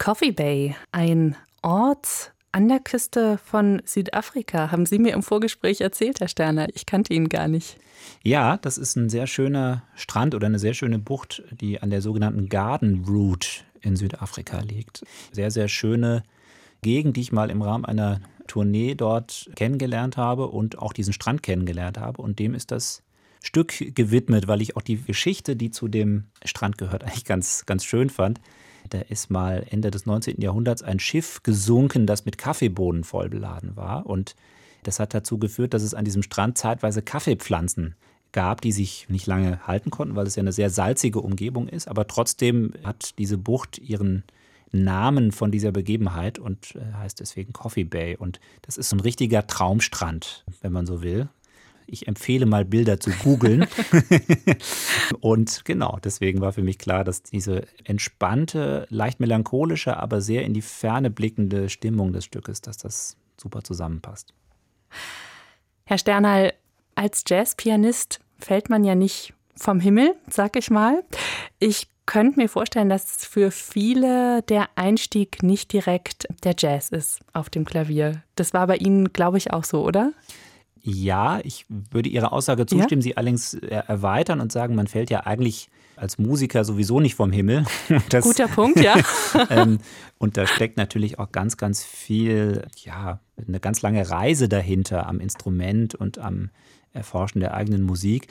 Coffee 0.09 0.33
Bay, 0.33 0.75
ein 0.91 1.37
Ort 1.61 2.33
an 2.51 2.67
der 2.67 2.81
Küste 2.81 3.37
von 3.37 3.83
Südafrika, 3.85 4.71
haben 4.71 4.87
Sie 4.87 4.99
mir 4.99 5.13
im 5.13 5.23
Vorgespräch 5.23 5.83
erzählt, 5.83 6.21
Herr 6.21 6.29
Sterner. 6.29 6.69
Ich 6.75 6.87
kannte 6.87 7.13
ihn 7.13 7.29
gar 7.29 7.47
nicht. 7.47 7.77
Ja, 8.23 8.57
das 8.57 8.79
ist 8.79 8.97
ein 8.97 9.11
sehr 9.11 9.27
schöner 9.27 9.83
Strand 9.95 10.35
oder 10.35 10.47
eine 10.47 10.59
sehr 10.59 10.73
schöne 10.73 10.99
Bucht, 10.99 11.43
die 11.51 11.83
an 11.83 11.91
der 11.91 12.01
sogenannten 12.01 12.49
Garden 12.49 13.05
Route 13.07 13.49
in 13.83 13.97
Südafrika 13.97 14.61
liegt. 14.61 15.05
Sehr, 15.31 15.51
sehr 15.51 15.69
schöne 15.69 16.23
Gegend, 16.81 17.19
die 17.19 17.21
ich 17.21 17.33
mal 17.33 17.51
im 17.51 17.61
Rahmen 17.61 17.85
einer 17.85 18.23
Tournee 18.47 18.95
dort 18.95 19.51
kennengelernt 19.57 20.17
habe 20.17 20.47
und 20.47 20.79
auch 20.79 20.95
diesen 20.95 21.13
Strand 21.13 21.43
kennengelernt 21.43 21.99
habe. 21.99 22.23
Und 22.23 22.39
dem 22.39 22.55
ist 22.55 22.71
das 22.71 23.03
Stück 23.43 23.95
gewidmet, 23.95 24.49
weil 24.49 24.63
ich 24.63 24.75
auch 24.75 24.81
die 24.81 25.03
Geschichte, 25.03 25.55
die 25.55 25.71
zu 25.71 25.87
dem 25.87 26.29
Strand 26.47 26.79
gehört, 26.79 27.05
eigentlich 27.05 27.27
ganz, 27.27 27.67
ganz 27.67 27.85
schön 27.85 28.09
fand. 28.09 28.41
Da 28.91 29.01
ist 29.01 29.31
mal 29.31 29.67
Ende 29.71 29.91
des 29.91 30.07
19. 30.07 30.41
Jahrhunderts 30.41 30.83
ein 30.83 30.99
Schiff 30.99 31.43
gesunken, 31.43 32.07
das 32.07 32.25
mit 32.25 32.39
Kaffeebohnen 32.39 33.05
voll 33.05 33.29
beladen 33.29 33.77
war. 33.77 34.07
Und 34.07 34.35
das 34.83 35.01
hat 35.01 35.15
dazu 35.15 35.39
geführt, 35.39 35.75
dass 35.75 35.83
es 35.83 35.95
an 35.95 36.05
diesem 36.05 36.23
Strand 36.23 36.59
zeitweise 36.59 37.03
Kaffeepflanzen 37.03 37.95
gab, 38.33 38.61
die 38.61 38.73
sich 38.73 39.09
nicht 39.09 39.27
lange 39.27 39.67
halten 39.67 39.91
konnten, 39.91 40.17
weil 40.17 40.27
es 40.27 40.37
ja 40.37 40.43
eine 40.43 40.53
sehr 40.53 40.71
salzige 40.71 41.21
Umgebung 41.21 41.69
ist. 41.69 41.89
Aber 41.89 42.07
trotzdem 42.07 42.73
hat 42.85 43.19
diese 43.19 43.39
Bucht 43.39 43.79
ihren 43.79 44.25
Namen 44.71 45.33
von 45.33 45.51
dieser 45.51 45.73
Begebenheit 45.73 46.39
und 46.39 46.75
äh, 46.77 46.93
heißt 46.95 47.21
deswegen 47.21 47.53
Coffee 47.53 47.85
Bay. 47.85 48.17
Und 48.17 48.39
das 48.63 48.77
ist 48.77 48.91
so 48.91 48.97
ein 48.97 49.01
richtiger 49.01 49.47
Traumstrand, 49.47 50.45
wenn 50.61 50.73
man 50.73 50.87
so 50.87 51.03
will. 51.03 51.29
Ich 51.91 52.07
empfehle 52.07 52.45
mal 52.45 52.67
Bilder 52.67 53.01
zu 53.01 53.11
googeln. 53.11 53.67
und 55.21 55.65
genau, 55.65 55.99
deswegen 56.05 56.43
war 56.43 56.53
für 56.53 56.63
mich 56.63 56.79
klar, 56.79 57.03
dass 57.03 57.23
diese 57.23 57.67
entspannte, 57.85 58.87
leicht 58.91 59.21
melancholische, 59.21 59.97
aber 59.97 60.21
sehr 60.21 60.45
in 60.45 60.53
die 60.53 60.63
Ferne 60.63 61.11
blickende 61.11 61.71
Stimmung 61.71 62.13
des 62.13 62.27
Stückes, 62.27 62.61
dass 62.61 62.77
das 62.77 63.17
super 63.39 63.63
zusammenpasst. 63.63 64.35
Herr 65.85 65.97
Sternhall, 65.97 66.53
als 66.95 67.25
Jazzpianist 67.27 68.21
fällt 68.39 68.69
man 68.69 68.85
ja 68.85 68.95
nicht 68.95 69.33
vom 69.57 69.81
Himmel, 69.81 70.15
sag 70.29 70.57
ich 70.57 70.71
mal. 70.71 71.03
Ich 71.59 71.89
könnte 72.05 72.41
mir 72.41 72.49
vorstellen, 72.49 72.89
dass 72.89 73.25
für 73.25 73.51
viele 73.51 74.43
der 74.43 74.69
Einstieg 74.77 75.43
nicht 75.43 75.73
direkt 75.73 76.27
der 76.45 76.55
Jazz 76.59 76.91
ist 76.91 77.21
auf 77.33 77.51
dem 77.51 77.65
Klavier. 77.65 78.23
Das 78.35 78.53
war 78.53 78.67
bei 78.67 78.77
Ihnen, 78.77 79.13
glaube 79.13 79.39
ich, 79.39 79.53
auch 79.53 79.65
so, 79.65 79.83
oder? 79.85 80.13
Ja, 80.91 81.41
ich 81.45 81.67
würde 81.69 82.09
Ihrer 82.09 82.33
Aussage 82.33 82.65
zustimmen, 82.65 83.03
ja? 83.03 83.05
sie 83.05 83.17
allerdings 83.19 83.53
erweitern 83.55 84.41
und 84.41 84.51
sagen, 84.51 84.75
man 84.75 84.87
fällt 84.87 85.11
ja 85.11 85.27
eigentlich 85.27 85.69
als 85.97 86.17
Musiker 86.17 86.65
sowieso 86.65 86.99
nicht 86.99 87.15
vom 87.15 87.31
Himmel. 87.31 87.67
Das, 88.09 88.25
Guter 88.25 88.49
Punkt, 88.49 88.81
ja. 88.81 88.97
ähm, 89.51 89.79
und 90.17 90.39
da 90.39 90.47
steckt 90.47 90.79
natürlich 90.79 91.19
auch 91.19 91.31
ganz, 91.31 91.59
ganz 91.59 91.85
viel, 91.85 92.67
ja, 92.77 93.21
eine 93.47 93.61
ganz 93.61 93.83
lange 93.83 94.09
Reise 94.09 94.49
dahinter 94.49 95.07
am 95.07 95.21
Instrument 95.21 95.95
und 95.95 96.19
am 96.19 96.51
Erforschen 96.93 97.41
der 97.41 97.53
eigenen 97.53 97.83
Musik. 97.83 98.29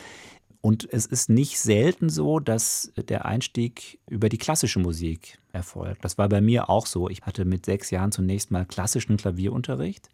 Und 0.61 0.87
es 0.91 1.05
ist 1.05 1.29
nicht 1.29 1.59
selten 1.59 2.09
so, 2.09 2.39
dass 2.39 2.91
der 2.97 3.25
Einstieg 3.25 3.99
über 4.09 4.29
die 4.29 4.39
klassische 4.39 4.79
Musik 4.79 5.37
erfolgt. 5.53 6.03
Das 6.03 6.17
war 6.17 6.27
bei 6.27 6.41
mir 6.41 6.69
auch 6.69 6.87
so. 6.87 7.07
Ich 7.09 7.21
hatte 7.21 7.45
mit 7.45 7.65
sechs 7.65 7.91
Jahren 7.91 8.11
zunächst 8.11 8.49
mal 8.49 8.65
klassischen 8.65 9.17
Klavierunterricht 9.17 10.09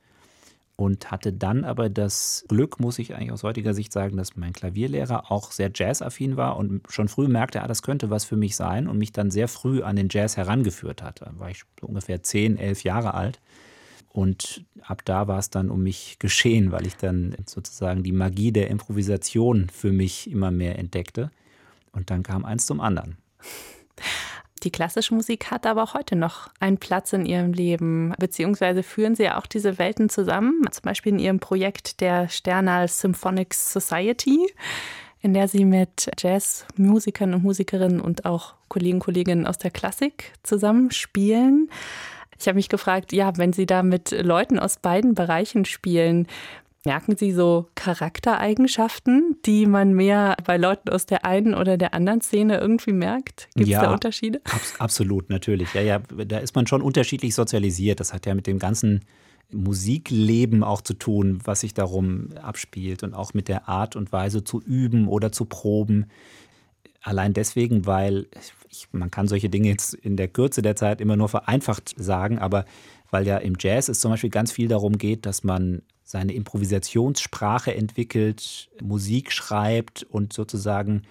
und 0.75 1.11
hatte 1.11 1.31
dann 1.31 1.63
aber 1.63 1.89
das 1.89 2.45
Glück, 2.47 2.79
muss 2.79 2.97
ich 2.97 3.13
eigentlich 3.13 3.31
aus 3.31 3.43
heutiger 3.43 3.73
Sicht 3.73 3.93
sagen, 3.93 4.17
dass 4.17 4.35
mein 4.35 4.53
Klavierlehrer 4.53 5.31
auch 5.31 5.51
sehr 5.51 5.71
jazzaffin 5.73 6.35
war 6.35 6.57
und 6.57 6.81
schon 6.89 7.07
früh 7.07 7.27
merkte, 7.27 7.61
ah, 7.61 7.67
das 7.67 7.83
könnte 7.83 8.09
was 8.09 8.25
für 8.25 8.37
mich 8.37 8.55
sein 8.55 8.87
und 8.87 8.97
mich 8.97 9.11
dann 9.11 9.29
sehr 9.29 9.47
früh 9.47 9.83
an 9.83 9.95
den 9.95 10.07
Jazz 10.09 10.35
herangeführt 10.35 11.03
hat. 11.03 11.21
Da 11.21 11.31
war 11.37 11.49
ich 11.49 11.63
so 11.79 11.87
ungefähr 11.87 12.23
zehn, 12.23 12.57
elf 12.57 12.83
Jahre 12.83 13.13
alt. 13.13 13.39
Und 14.09 14.63
ab 14.81 15.03
da 15.05 15.27
war 15.27 15.39
es 15.39 15.49
dann 15.49 15.71
um 15.71 15.81
mich 15.81 16.17
geschehen, 16.19 16.71
weil 16.71 16.85
ich 16.85 16.97
dann 16.97 17.35
sozusagen 17.47 18.03
die 18.03 18.11
Magie 18.11 18.51
der 18.51 18.69
Improvisation 18.69 19.69
für 19.69 19.91
mich 19.91 20.29
immer 20.29 20.51
mehr 20.51 20.77
entdeckte. 20.77 21.31
Und 21.91 22.09
dann 22.09 22.23
kam 22.23 22.45
eins 22.45 22.65
zum 22.65 22.79
anderen. 22.79 23.17
Die 24.63 24.71
klassische 24.71 25.13
Musik 25.13 25.51
hat 25.51 25.65
aber 25.65 25.83
auch 25.83 25.93
heute 25.93 26.15
noch 26.15 26.49
einen 26.59 26.77
Platz 26.77 27.11
in 27.11 27.25
Ihrem 27.25 27.51
Leben, 27.51 28.13
beziehungsweise 28.17 28.81
führen 28.81 29.13
Sie 29.15 29.23
ja 29.23 29.37
auch 29.37 29.45
diese 29.45 29.77
Welten 29.77 30.07
zusammen, 30.07 30.61
zum 30.71 30.83
Beispiel 30.83 31.11
in 31.11 31.19
Ihrem 31.19 31.39
Projekt 31.39 31.99
der 31.99 32.29
Sternal 32.29 32.87
Symphonic 32.87 33.53
Society, 33.53 34.39
in 35.21 35.33
der 35.33 35.49
Sie 35.49 35.65
mit 35.65 36.09
Jazzmusikern 36.17 37.33
und 37.33 37.43
Musikerinnen 37.43 37.99
und 37.99 38.25
auch 38.25 38.53
Kollegen 38.69 38.95
und 38.95 39.03
Kolleginnen 39.03 39.45
aus 39.45 39.57
der 39.57 39.71
Klassik 39.71 40.31
zusammenspielen. 40.43 41.69
Ich 42.39 42.47
habe 42.47 42.55
mich 42.55 42.69
gefragt, 42.69 43.13
ja, 43.13 43.37
wenn 43.37 43.53
Sie 43.53 43.65
da 43.65 43.83
mit 43.83 44.11
Leuten 44.11 44.59
aus 44.59 44.77
beiden 44.77 45.13
Bereichen 45.13 45.65
spielen, 45.65 46.27
merken 46.85 47.15
Sie 47.15 47.31
so 47.31 47.67
Charaktereigenschaften, 47.75 49.37
die 49.45 49.65
man 49.65 49.93
mehr 49.93 50.35
bei 50.43 50.57
Leuten 50.57 50.89
aus 50.89 51.05
der 51.05 51.25
einen 51.25 51.53
oder 51.53 51.77
der 51.77 51.93
anderen 51.93 52.21
Szene 52.21 52.57
irgendwie 52.57 52.93
merkt? 52.93 53.49
Gibt 53.55 53.67
es 53.67 53.73
ja, 53.73 53.83
da 53.83 53.93
Unterschiede? 53.93 54.41
Abs 54.45 54.79
absolut, 54.79 55.29
natürlich. 55.29 55.73
Ja, 55.73 55.81
ja, 55.81 55.99
da 55.99 56.39
ist 56.39 56.55
man 56.55 56.67
schon 56.67 56.81
unterschiedlich 56.81 57.35
sozialisiert. 57.35 57.99
Das 57.99 58.13
hat 58.13 58.25
ja 58.25 58.35
mit 58.35 58.47
dem 58.47 58.59
ganzen 58.59 59.01
Musikleben 59.51 60.63
auch 60.63 60.81
zu 60.81 60.93
tun, 60.93 61.39
was 61.43 61.61
sich 61.61 61.73
darum 61.73 62.29
abspielt 62.41 63.03
und 63.03 63.13
auch 63.13 63.33
mit 63.33 63.47
der 63.47 63.69
Art 63.69 63.95
und 63.95 64.11
Weise 64.11 64.43
zu 64.43 64.61
üben 64.61 65.07
oder 65.07 65.31
zu 65.31 65.45
proben. 65.45 66.07
Allein 67.01 67.33
deswegen, 67.33 67.85
weil 67.85 68.27
ich, 68.69 68.87
man 68.91 69.11
kann 69.11 69.27
solche 69.27 69.49
Dinge 69.49 69.69
jetzt 69.69 69.93
in 69.93 70.17
der 70.17 70.27
Kürze 70.27 70.61
der 70.61 70.75
Zeit 70.75 71.01
immer 71.01 71.15
nur 71.15 71.29
vereinfacht 71.29 71.93
sagen, 71.97 72.39
aber 72.39 72.65
weil 73.11 73.27
ja 73.27 73.37
im 73.37 73.55
Jazz 73.59 73.89
es 73.89 73.99
zum 73.99 74.11
Beispiel 74.11 74.31
ganz 74.31 74.51
viel 74.51 74.67
darum 74.67 74.97
geht, 74.97 75.25
dass 75.25 75.43
man 75.43 75.83
seine 76.13 76.33
Improvisationssprache 76.33 77.73
entwickelt, 77.73 78.69
Musik 78.79 79.31
schreibt 79.31 80.03
und 80.03 80.31
sozusagen 80.31 81.01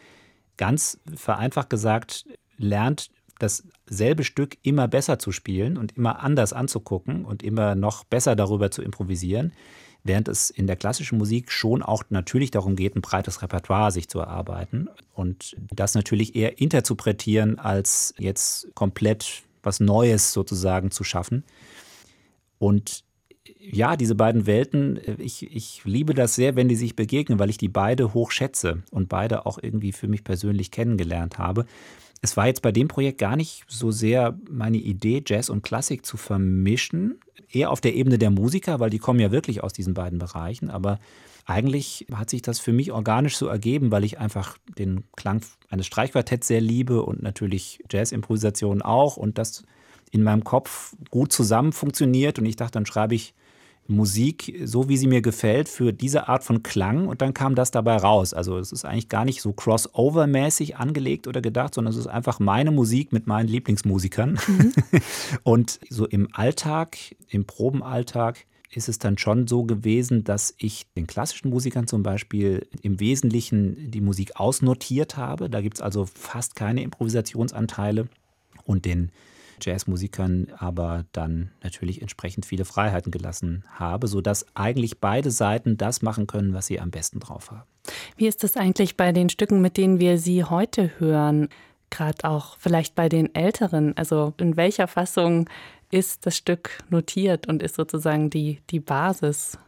ganz 0.56 1.00
vereinfacht 1.16 1.70
gesagt 1.70 2.24
lernt, 2.56 3.10
dasselbe 3.40 4.22
Stück 4.22 4.58
immer 4.62 4.86
besser 4.86 5.18
zu 5.18 5.32
spielen 5.32 5.76
und 5.76 5.96
immer 5.96 6.20
anders 6.20 6.52
anzugucken 6.52 7.24
und 7.24 7.42
immer 7.42 7.74
noch 7.74 8.04
besser 8.04 8.36
darüber 8.36 8.70
zu 8.70 8.80
improvisieren 8.80 9.52
während 10.04 10.26
es 10.26 10.50
in 10.50 10.66
der 10.66 10.74
klassischen 10.74 11.18
Musik 11.18 11.52
schon 11.52 11.80
auch 11.80 12.02
natürlich 12.08 12.50
darum 12.50 12.74
geht, 12.74 12.96
ein 12.96 13.02
breites 13.02 13.40
Repertoire 13.40 13.92
sich 13.92 14.08
zu 14.08 14.18
erarbeiten 14.18 14.88
und 15.14 15.56
das 15.70 15.94
natürlich 15.94 16.34
eher 16.34 16.60
interpretieren, 16.60 17.60
als 17.60 18.12
jetzt 18.18 18.74
komplett 18.74 19.44
was 19.62 19.78
Neues 19.78 20.32
sozusagen 20.32 20.90
zu 20.90 21.04
schaffen. 21.04 21.44
Und 22.58 23.04
ja, 23.70 23.96
diese 23.96 24.14
beiden 24.14 24.46
Welten, 24.46 24.98
ich, 25.18 25.54
ich 25.54 25.82
liebe 25.84 26.14
das 26.14 26.34
sehr, 26.34 26.56
wenn 26.56 26.68
die 26.68 26.76
sich 26.76 26.96
begegnen, 26.96 27.38
weil 27.38 27.50
ich 27.50 27.58
die 27.58 27.68
beide 27.68 28.12
hoch 28.12 28.30
schätze 28.30 28.82
und 28.90 29.08
beide 29.08 29.46
auch 29.46 29.58
irgendwie 29.62 29.92
für 29.92 30.08
mich 30.08 30.24
persönlich 30.24 30.70
kennengelernt 30.70 31.38
habe. 31.38 31.66
Es 32.22 32.36
war 32.36 32.46
jetzt 32.46 32.62
bei 32.62 32.72
dem 32.72 32.88
Projekt 32.88 33.18
gar 33.18 33.36
nicht 33.36 33.64
so 33.68 33.90
sehr 33.90 34.38
meine 34.50 34.78
Idee, 34.78 35.22
Jazz 35.26 35.48
und 35.48 35.62
Klassik 35.62 36.04
zu 36.04 36.16
vermischen, 36.16 37.20
eher 37.50 37.70
auf 37.70 37.80
der 37.80 37.94
Ebene 37.94 38.18
der 38.18 38.30
Musiker, 38.30 38.80
weil 38.80 38.90
die 38.90 38.98
kommen 38.98 39.20
ja 39.20 39.30
wirklich 39.30 39.62
aus 39.62 39.72
diesen 39.72 39.94
beiden 39.94 40.18
Bereichen. 40.18 40.70
Aber 40.70 40.98
eigentlich 41.44 42.06
hat 42.12 42.30
sich 42.30 42.42
das 42.42 42.58
für 42.58 42.72
mich 42.72 42.92
organisch 42.92 43.36
so 43.36 43.46
ergeben, 43.46 43.90
weil 43.90 44.04
ich 44.04 44.18
einfach 44.18 44.58
den 44.78 45.04
Klang 45.16 45.42
eines 45.68 45.86
Streichquartetts 45.86 46.48
sehr 46.48 46.60
liebe 46.60 47.02
und 47.02 47.22
natürlich 47.22 47.82
Jazz-Improvisation 47.90 48.82
auch 48.82 49.16
und 49.16 49.38
das 49.38 49.64
in 50.10 50.22
meinem 50.22 50.44
Kopf 50.44 50.94
gut 51.10 51.32
zusammen 51.32 51.72
funktioniert. 51.72 52.38
Und 52.38 52.46
ich 52.46 52.56
dachte, 52.56 52.72
dann 52.72 52.86
schreibe 52.86 53.14
ich 53.14 53.34
Musik, 53.88 54.60
so 54.64 54.88
wie 54.88 54.96
sie 54.96 55.06
mir 55.06 55.22
gefällt, 55.22 55.68
für 55.68 55.92
diese 55.92 56.28
Art 56.28 56.44
von 56.44 56.62
Klang 56.62 57.08
und 57.08 57.20
dann 57.20 57.34
kam 57.34 57.54
das 57.54 57.70
dabei 57.70 57.96
raus. 57.96 58.32
Also 58.32 58.58
es 58.58 58.72
ist 58.72 58.84
eigentlich 58.84 59.08
gar 59.08 59.24
nicht 59.24 59.42
so 59.42 59.50
crossover-mäßig 59.50 60.76
angelegt 60.76 61.26
oder 61.26 61.40
gedacht, 61.40 61.74
sondern 61.74 61.92
es 61.92 61.98
ist 61.98 62.06
einfach 62.06 62.38
meine 62.38 62.70
Musik 62.70 63.12
mit 63.12 63.26
meinen 63.26 63.48
Lieblingsmusikern. 63.48 64.38
Mhm. 64.46 64.72
und 65.42 65.80
so 65.90 66.06
im 66.06 66.28
Alltag, 66.32 66.96
im 67.28 67.44
Probenalltag, 67.44 68.46
ist 68.74 68.88
es 68.88 68.98
dann 68.98 69.18
schon 69.18 69.46
so 69.46 69.64
gewesen, 69.64 70.24
dass 70.24 70.54
ich 70.58 70.86
den 70.96 71.06
klassischen 71.06 71.50
Musikern 71.50 71.86
zum 71.86 72.02
Beispiel 72.02 72.66
im 72.80 73.00
Wesentlichen 73.00 73.90
die 73.90 74.00
Musik 74.00 74.36
ausnotiert 74.36 75.16
habe. 75.16 75.50
Da 75.50 75.60
gibt 75.60 75.76
es 75.76 75.82
also 75.82 76.06
fast 76.06 76.56
keine 76.56 76.82
Improvisationsanteile. 76.82 78.08
Und 78.64 78.84
den 78.84 79.10
Jazzmusikern 79.64 80.48
aber 80.56 81.04
dann 81.12 81.50
natürlich 81.62 82.02
entsprechend 82.02 82.46
viele 82.46 82.64
Freiheiten 82.64 83.10
gelassen 83.10 83.64
habe, 83.74 84.08
sodass 84.08 84.46
eigentlich 84.54 85.00
beide 85.00 85.30
Seiten 85.30 85.76
das 85.76 86.02
machen 86.02 86.26
können, 86.26 86.54
was 86.54 86.66
sie 86.66 86.80
am 86.80 86.90
besten 86.90 87.20
drauf 87.20 87.50
haben. 87.50 87.62
Wie 88.16 88.26
ist 88.26 88.42
das 88.44 88.56
eigentlich 88.56 88.96
bei 88.96 89.12
den 89.12 89.28
Stücken, 89.28 89.60
mit 89.60 89.76
denen 89.76 89.98
wir 89.98 90.18
Sie 90.18 90.44
heute 90.44 90.90
hören? 90.98 91.48
Gerade 91.90 92.24
auch 92.24 92.56
vielleicht 92.58 92.94
bei 92.94 93.08
den 93.08 93.34
Älteren. 93.34 93.96
Also 93.96 94.34
in 94.38 94.56
welcher 94.56 94.88
Fassung 94.88 95.48
ist 95.90 96.26
das 96.26 96.36
Stück 96.36 96.82
notiert 96.88 97.46
und 97.48 97.62
ist 97.62 97.76
sozusagen 97.76 98.30
die, 98.30 98.60
die 98.70 98.80
Basis? 98.80 99.58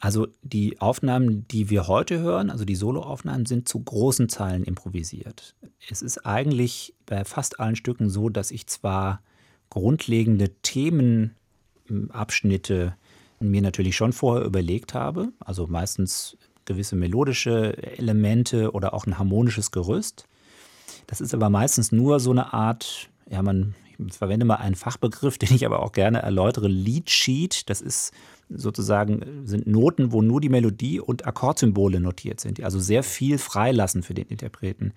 Also 0.00 0.28
die 0.42 0.80
Aufnahmen, 0.80 1.46
die 1.48 1.70
wir 1.70 1.86
heute 1.86 2.20
hören, 2.20 2.50
also 2.50 2.64
die 2.64 2.74
Soloaufnahmen, 2.74 3.46
sind 3.46 3.68
zu 3.68 3.80
großen 3.80 4.28
Teilen 4.28 4.64
improvisiert. 4.64 5.54
Es 5.88 6.02
ist 6.02 6.26
eigentlich 6.26 6.94
bei 7.06 7.24
fast 7.24 7.60
allen 7.60 7.76
Stücken 7.76 8.08
so, 8.08 8.28
dass 8.28 8.50
ich 8.50 8.66
zwar 8.66 9.20
grundlegende 9.72 10.50
Themenabschnitte 10.60 12.94
mir 13.40 13.62
natürlich 13.62 13.96
schon 13.96 14.12
vorher 14.12 14.44
überlegt 14.44 14.92
habe. 14.92 15.32
Also 15.40 15.66
meistens 15.66 16.36
gewisse 16.66 16.94
melodische 16.94 17.82
Elemente 17.96 18.72
oder 18.72 18.92
auch 18.92 19.06
ein 19.06 19.18
harmonisches 19.18 19.70
Gerüst. 19.70 20.28
Das 21.06 21.22
ist 21.22 21.32
aber 21.32 21.48
meistens 21.48 21.90
nur 21.90 22.20
so 22.20 22.32
eine 22.32 22.52
Art, 22.52 23.08
ja, 23.30 23.40
man 23.42 23.74
ich 23.98 24.14
verwende 24.14 24.44
mal 24.44 24.56
einen 24.56 24.74
Fachbegriff, 24.74 25.38
den 25.38 25.54
ich 25.54 25.64
aber 25.64 25.82
auch 25.82 25.92
gerne 25.92 26.20
erläutere, 26.20 26.68
Lead 26.68 27.08
Sheet. 27.08 27.70
Das 27.70 27.80
ist 27.80 28.12
sozusagen 28.50 29.46
sind 29.46 29.66
Noten, 29.66 30.12
wo 30.12 30.20
nur 30.20 30.42
die 30.42 30.50
Melodie 30.50 31.00
und 31.00 31.26
Akkordsymbole 31.26 31.98
notiert 31.98 32.40
sind, 32.40 32.58
die 32.58 32.64
also 32.64 32.78
sehr 32.78 33.02
viel 33.02 33.38
freilassen 33.38 34.02
für 34.02 34.12
den 34.12 34.28
Interpreten. 34.28 34.92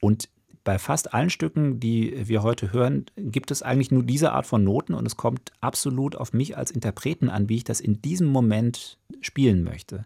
Und 0.00 0.30
bei 0.66 0.78
fast 0.80 1.14
allen 1.14 1.30
Stücken, 1.30 1.78
die 1.78 2.28
wir 2.28 2.42
heute 2.42 2.72
hören, 2.72 3.06
gibt 3.16 3.52
es 3.52 3.62
eigentlich 3.62 3.92
nur 3.92 4.02
diese 4.02 4.32
Art 4.32 4.46
von 4.46 4.64
Noten 4.64 4.94
und 4.94 5.06
es 5.06 5.16
kommt 5.16 5.52
absolut 5.60 6.16
auf 6.16 6.32
mich 6.32 6.58
als 6.58 6.72
Interpreten 6.72 7.30
an, 7.30 7.48
wie 7.48 7.56
ich 7.56 7.64
das 7.64 7.80
in 7.80 8.02
diesem 8.02 8.26
Moment 8.26 8.98
spielen 9.20 9.62
möchte. 9.62 10.04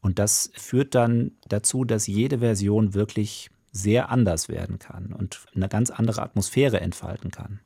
Und 0.00 0.18
das 0.18 0.50
führt 0.54 0.96
dann 0.96 1.30
dazu, 1.48 1.84
dass 1.84 2.08
jede 2.08 2.40
Version 2.40 2.94
wirklich 2.94 3.50
sehr 3.70 4.10
anders 4.10 4.48
werden 4.48 4.80
kann 4.80 5.12
und 5.12 5.46
eine 5.54 5.68
ganz 5.68 5.90
andere 5.90 6.22
Atmosphäre 6.22 6.80
entfalten 6.80 7.30
kann. 7.30 7.60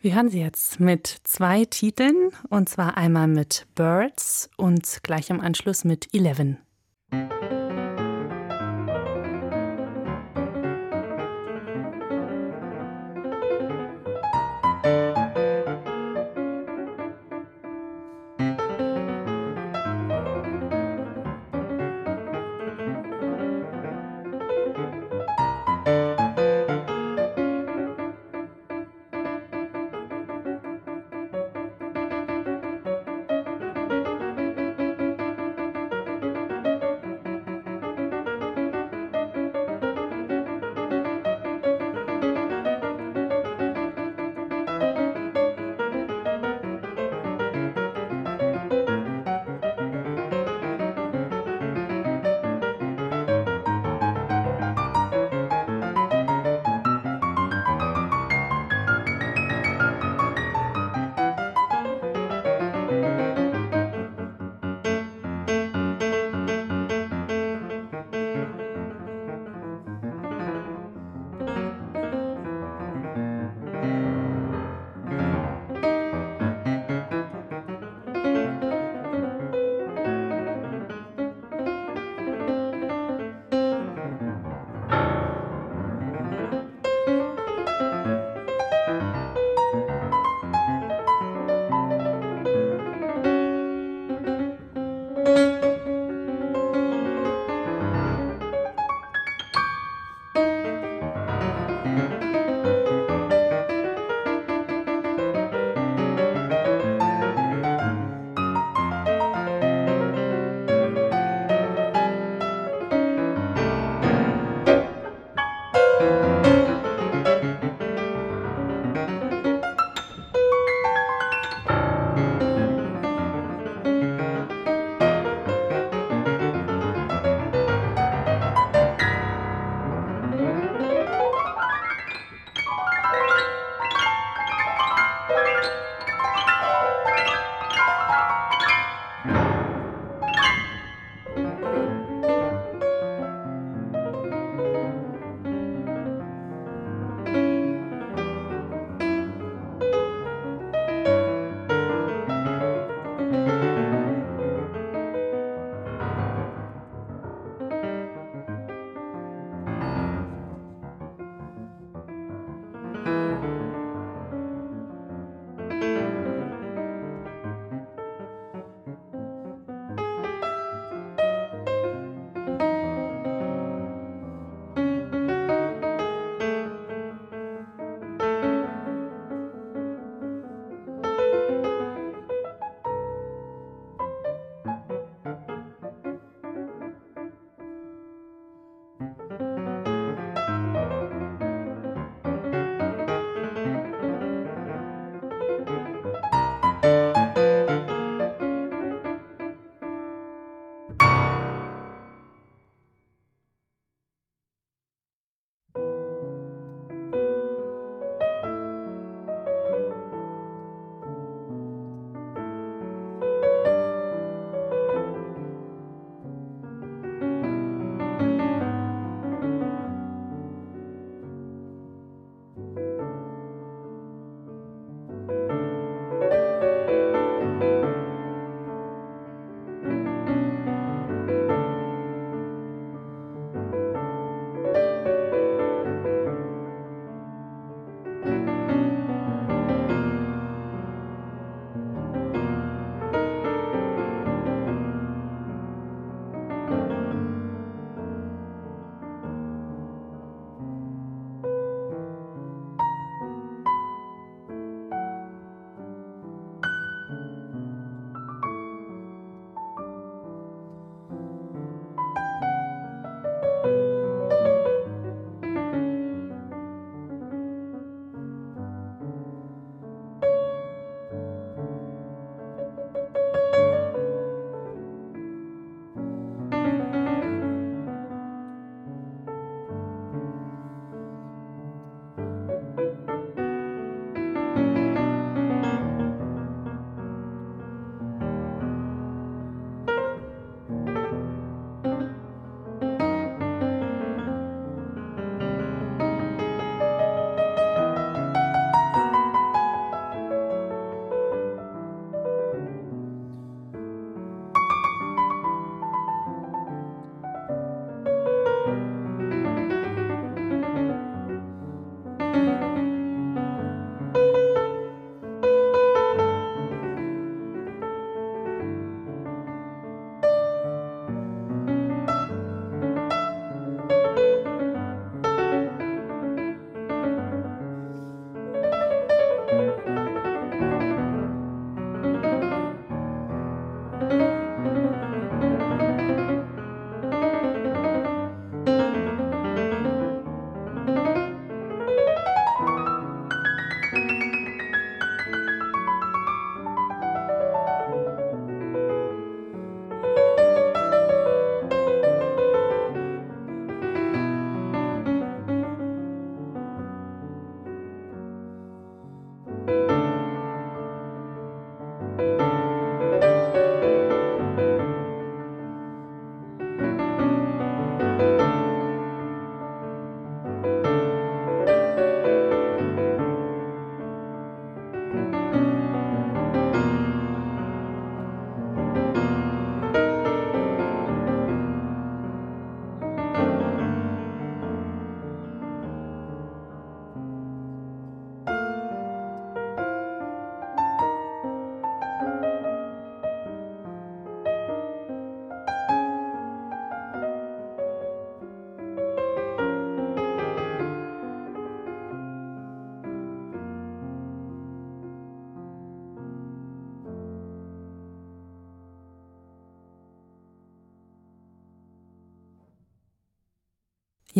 Wir 0.00 0.16
hören 0.16 0.28
Sie 0.28 0.40
jetzt 0.40 0.80
mit 0.80 1.20
zwei 1.22 1.64
Titeln, 1.64 2.30
und 2.50 2.68
zwar 2.68 2.96
einmal 2.96 3.28
mit 3.28 3.68
Birds 3.76 4.50
und 4.56 4.98
gleich 5.04 5.30
im 5.30 5.40
Anschluss 5.40 5.84
mit 5.84 6.12
Eleven. 6.12 6.58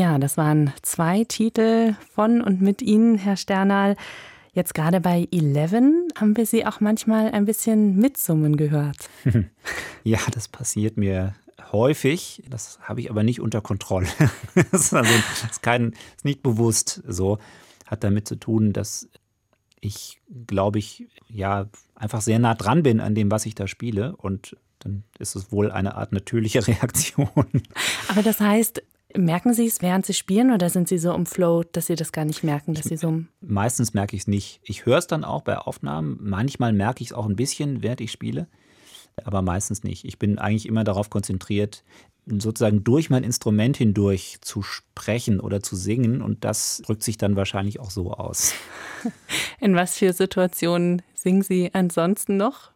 Ja, 0.02 0.18
das 0.18 0.36
waren 0.36 0.72
zwei 0.82 1.22
Titel 1.22 1.94
von 2.12 2.40
und 2.40 2.60
mit 2.60 2.82
Ihnen, 2.82 3.16
Herr 3.18 3.36
Sternal. 3.36 3.94
Jetzt 4.52 4.74
gerade 4.74 5.00
bei 5.00 5.28
Eleven 5.30 6.08
haben 6.18 6.36
wir 6.36 6.44
Sie 6.44 6.66
auch 6.66 6.80
manchmal 6.80 7.30
ein 7.30 7.44
bisschen 7.44 7.94
mitsummen 7.98 8.56
gehört. 8.56 8.96
ja, 10.02 10.18
das 10.32 10.48
passiert 10.48 10.96
mir 10.96 11.36
häufig. 11.70 12.42
Das 12.50 12.80
habe 12.80 12.98
ich 12.98 13.10
aber 13.10 13.22
nicht 13.22 13.40
unter 13.40 13.60
Kontrolle. 13.60 14.08
das 14.56 14.72
ist, 14.72 14.92
also, 14.92 15.12
das 15.12 15.52
ist, 15.52 15.62
kein, 15.62 15.92
ist 16.16 16.24
nicht 16.24 16.42
bewusst 16.42 17.00
so. 17.06 17.38
Hat 17.86 18.02
damit 18.02 18.26
zu 18.26 18.34
tun, 18.34 18.72
dass 18.72 19.08
ich, 19.80 20.20
glaube 20.48 20.80
ich, 20.80 21.06
ja, 21.28 21.68
einfach 21.94 22.22
sehr 22.22 22.40
nah 22.40 22.56
dran 22.56 22.82
bin 22.82 22.98
an 22.98 23.14
dem, 23.14 23.30
was 23.30 23.46
ich 23.46 23.54
da 23.54 23.68
spiele. 23.68 24.16
Und 24.16 24.56
dann 24.80 25.04
ist 25.20 25.36
es 25.36 25.52
wohl 25.52 25.70
eine 25.70 25.94
Art 25.94 26.10
natürliche 26.10 26.66
Reaktion. 26.66 27.28
Aber 28.08 28.24
das 28.24 28.40
heißt, 28.40 28.82
Merken 29.16 29.52
Sie 29.54 29.66
es, 29.66 29.82
während 29.82 30.06
Sie 30.06 30.14
spielen 30.14 30.52
oder 30.52 30.70
sind 30.70 30.88
Sie 30.88 30.98
so 30.98 31.12
im 31.14 31.26
Flow, 31.26 31.62
dass 31.64 31.86
Sie 31.86 31.96
das 31.96 32.12
gar 32.12 32.24
nicht 32.24 32.44
merken, 32.44 32.74
dass 32.74 32.84
Sie 32.84 32.96
so. 32.96 33.22
Meistens 33.40 33.94
merke 33.94 34.16
ich 34.16 34.22
es 34.22 34.28
nicht. 34.28 34.60
Ich 34.62 34.86
höre 34.86 34.98
es 34.98 35.06
dann 35.06 35.24
auch 35.24 35.42
bei 35.42 35.58
Aufnahmen. 35.58 36.18
Manchmal 36.20 36.72
merke 36.72 37.02
ich 37.02 37.08
es 37.08 37.12
auch 37.12 37.26
ein 37.26 37.36
bisschen, 37.36 37.82
während 37.82 38.00
ich 38.00 38.12
spiele, 38.12 38.46
aber 39.24 39.42
meistens 39.42 39.84
nicht. 39.84 40.04
Ich 40.04 40.18
bin 40.18 40.38
eigentlich 40.38 40.66
immer 40.66 40.84
darauf 40.84 41.10
konzentriert, 41.10 41.84
sozusagen 42.26 42.84
durch 42.84 43.10
mein 43.10 43.24
Instrument 43.24 43.76
hindurch 43.76 44.38
zu 44.40 44.62
sprechen 44.62 45.40
oder 45.40 45.62
zu 45.62 45.76
singen 45.76 46.22
und 46.22 46.44
das 46.44 46.82
drückt 46.86 47.02
sich 47.02 47.18
dann 47.18 47.36
wahrscheinlich 47.36 47.80
auch 47.80 47.90
so 47.90 48.12
aus. 48.12 48.54
In 49.60 49.74
was 49.74 49.98
für 49.98 50.12
Situationen 50.12 51.02
singen 51.14 51.42
Sie 51.42 51.70
ansonsten 51.72 52.36
noch? 52.36 52.70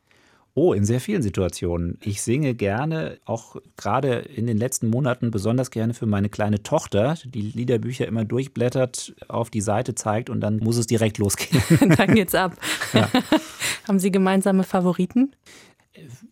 Oh, 0.59 0.73
in 0.73 0.87
sehr 0.87 1.03
vielen 1.03 1.21
Situationen. 1.21 1.99
Ich 2.01 2.23
singe 2.23 2.55
gerne, 2.55 3.19
auch 3.27 3.57
gerade 3.77 4.21
in 4.21 4.47
den 4.47 4.57
letzten 4.57 4.89
Monaten 4.89 5.31
besonders 5.31 5.71
gerne 5.71 5.93
für 5.93 6.07
meine 6.07 6.31
kleine 6.31 6.63
Tochter, 6.63 7.19
die 7.27 7.43
Liederbücher 7.43 8.07
immer 8.07 8.25
durchblättert, 8.25 9.15
auf 9.29 9.51
die 9.51 9.61
Seite 9.61 9.95
zeigt 9.95 10.31
und 10.31 10.41
dann 10.41 10.57
muss 10.61 10.79
es 10.79 10.87
direkt 10.87 11.19
losgehen. 11.19 11.63
dann 11.99 12.15
geht's 12.15 12.35
ab. 12.35 12.57
Ja. 12.95 13.11
Haben 13.87 13.99
Sie 13.99 14.11
gemeinsame 14.11 14.65
Favoriten? 14.65 15.37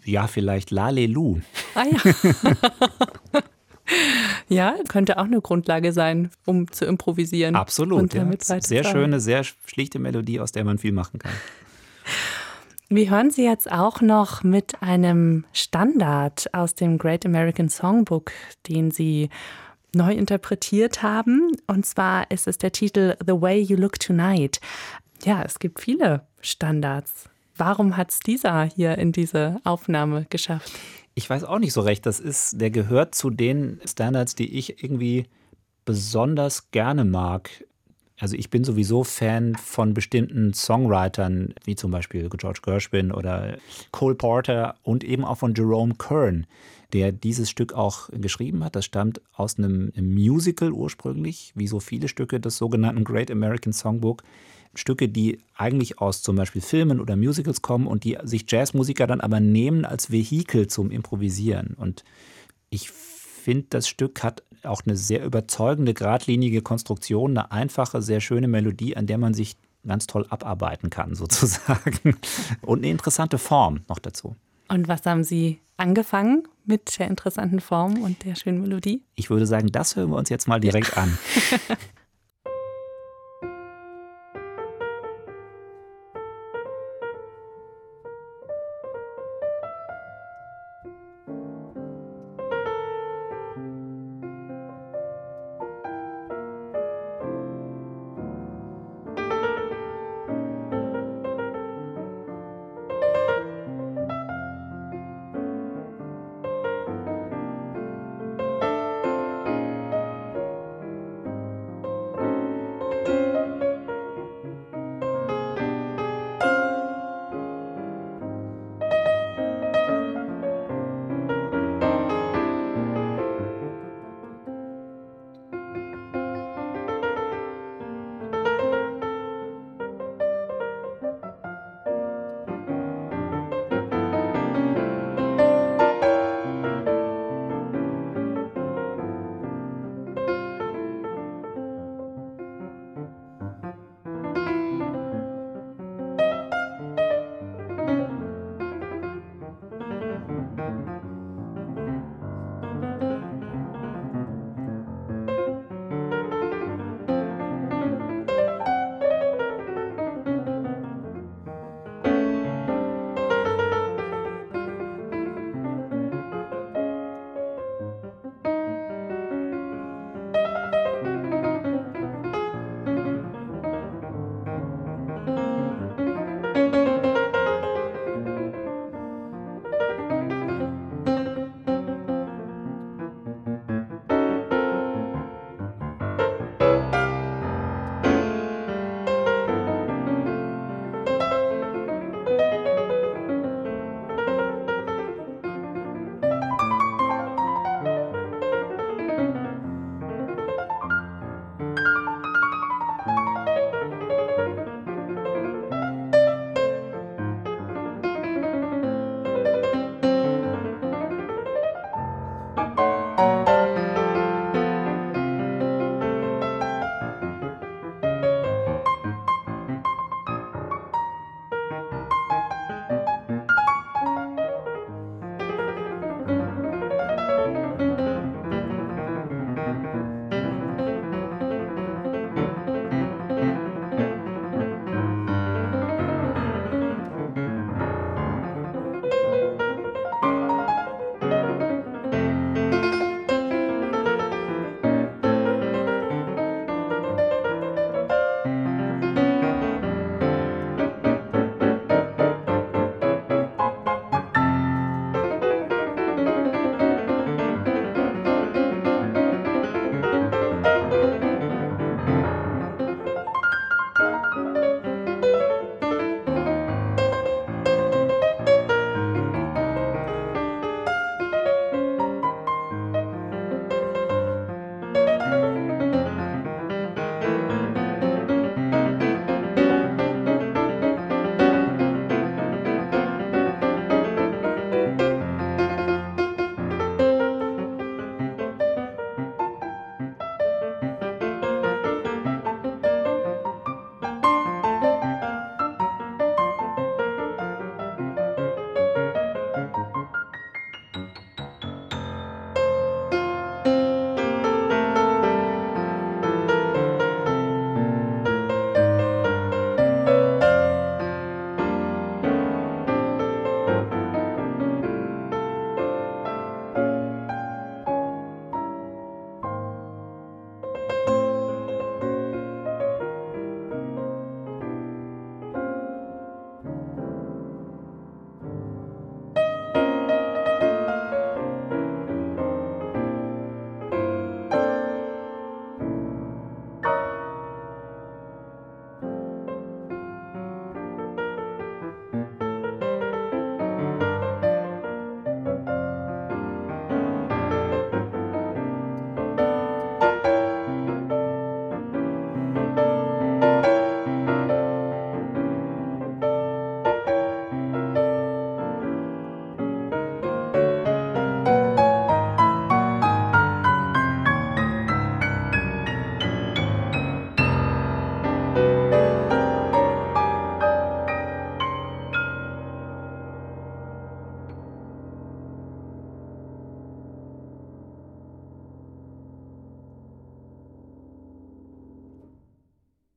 Ja, 0.05 0.27
vielleicht 0.27 0.71
Lalelu. 0.71 1.41
Ah 1.75 1.85
ja. 1.85 2.15
Ja, 4.49 4.77
könnte 4.89 5.19
auch 5.19 5.25
eine 5.25 5.43
Grundlage 5.43 5.93
sein, 5.93 6.31
um 6.47 6.71
zu 6.71 6.87
improvisieren. 6.87 7.55
Absolut. 7.55 8.15
Ja. 8.15 8.27
Sehr 8.41 8.83
schöne, 8.83 9.21
sehr 9.21 9.45
schlichte 9.45 9.99
Melodie, 9.99 10.41
aus 10.41 10.53
der 10.53 10.65
man 10.65 10.79
viel 10.79 10.93
machen 10.93 11.19
kann. 11.19 11.33
Wir 12.91 13.11
hören 13.11 13.31
Sie 13.31 13.45
jetzt 13.45 13.71
auch 13.73 14.03
noch 14.03 14.43
mit 14.43 14.83
einem 14.83 15.47
Standard 15.53 16.53
aus 16.53 16.75
dem 16.75 16.99
Great 16.99 17.25
American 17.25 17.71
Songbook, 17.71 18.33
den 18.69 18.91
Sie 18.91 19.31
neu 19.95 20.13
interpretiert 20.13 21.03
haben. 21.03 21.53
Und 21.67 21.87
zwar 21.87 22.31
ist 22.31 22.47
es 22.47 22.59
der 22.59 22.73
Titel 22.73 23.17
The 23.25 23.41
Way 23.41 23.63
You 23.63 23.77
Look 23.77 23.99
Tonight. 23.99 24.61
Ja, 25.25 25.43
es 25.43 25.59
gibt 25.59 25.81
viele 25.81 26.27
Standards. 26.41 27.31
Warum 27.57 27.97
hat 27.97 28.11
es 28.11 28.21
dieser 28.21 28.65
hier 28.65 28.99
in 28.99 29.13
diese 29.13 29.61
Aufnahme 29.65 30.27
geschafft? 30.29 30.73
Ich 31.15 31.31
weiß 31.31 31.45
auch 31.45 31.61
nicht 31.61 31.73
so 31.73 31.81
recht. 31.81 32.05
Das 32.05 32.21
ist, 32.21 32.61
der 32.61 32.71
gehört 32.71 33.15
zu 33.15 33.31
den 33.31 33.81
Standards, 33.87 34.35
die 34.35 34.59
ich 34.59 34.83
irgendwie 34.83 35.27
besonders 35.85 36.71
gerne 36.71 37.05
mag. 37.05 37.51
Also 38.25 38.37
ich 38.39 38.49
bin 38.49 38.65
sowieso 38.65 39.05
Fan 39.05 39.55
von 39.55 39.93
bestimmten 39.93 40.55
Songwritern, 40.55 41.53
wie 41.67 41.77
zum 41.77 41.91
Beispiel 41.91 42.31
George 42.31 42.61
Gershwin 42.63 43.13
oder 43.13 43.59
Cole 43.91 44.15
Porter 44.15 44.77
und 44.83 45.05
eben 45.05 45.27
auch 45.27 45.37
von 45.37 45.53
Jerome 45.55 45.97
Kern, 45.97 46.47
der 46.95 47.13
dieses 47.13 47.51
Stück 47.51 47.75
auch 47.75 48.09
geschrieben 48.13 48.65
hat. 48.65 48.77
Das 48.77 48.87
stammt 48.87 49.21
aus 49.35 49.59
einem 49.59 49.93
Musical 49.95 50.73
ursprünglich, 50.73 51.53
wie 51.55 51.67
so 51.67 51.81
viele 51.81 52.09
Stücke 52.09 52.41
des 52.41 52.57
sogenannten 52.57 53.05
Great 53.05 53.31
American 53.31 53.75
Songbook. 53.75 54.23
Stücke, 54.75 55.11
die 55.11 55.41
eigentlich 55.55 55.99
aus 55.99 56.23
zum 56.23 56.37
Beispiel 56.37 56.63
Filmen 56.63 57.03
oder 57.03 57.17
Musicals 57.17 57.61
kommen 57.61 57.87
und 57.87 58.05
die 58.05 58.17
sich 58.23 58.47
Jazzmusiker 58.51 59.07
dann 59.07 59.21
aber 59.21 59.39
nehmen 59.39 59.85
als 59.85 60.11
Vehikel 60.11 60.67
zum 60.67 60.91
Improvisieren. 60.91 61.75
Und 61.79 62.05
ich 62.71 62.91
finde, 63.45 63.67
das 63.71 63.87
Stück 63.87 64.23
hat 64.23 64.43
auch 64.63 64.83
eine 64.85 64.97
sehr 64.97 65.25
überzeugende, 65.25 65.95
geradlinige 65.95 66.63
Konstruktion, 66.63 67.33
eine 67.33 67.53
einfache, 67.53 68.03
sehr 68.03 68.21
schöne 68.21 68.49
Melodie, 68.49 68.97
an 68.97 69.07
der 69.07 69.19
man 69.19 69.35
sich 69.35 69.57
ganz 69.87 70.07
toll 70.07 70.27
abarbeiten 70.31 70.91
kann, 70.91 71.15
sozusagen. 71.15 72.17
Und 72.63 72.79
eine 72.79 72.89
interessante 72.89 73.39
Form 73.39 73.81
noch 73.89 73.99
dazu. 73.99 74.37
Und 74.69 74.89
was 74.89 75.05
haben 75.05 75.25
Sie 75.25 75.61
angefangen 75.77 76.49
mit 76.65 76.99
der 76.99 77.09
interessanten 77.09 77.61
Form 77.61 78.03
und 78.03 78.25
der 78.25 78.35
schönen 78.35 78.63
Melodie? 78.63 79.03
Ich 79.15 79.29
würde 79.29 79.47
sagen, 79.47 79.69
das 79.71 79.97
hören 79.97 80.11
wir 80.11 80.17
uns 80.17 80.31
jetzt 80.31 80.49
mal 80.49 80.61
direkt 80.61 80.97
ja. 80.97 81.03
an. 81.03 81.19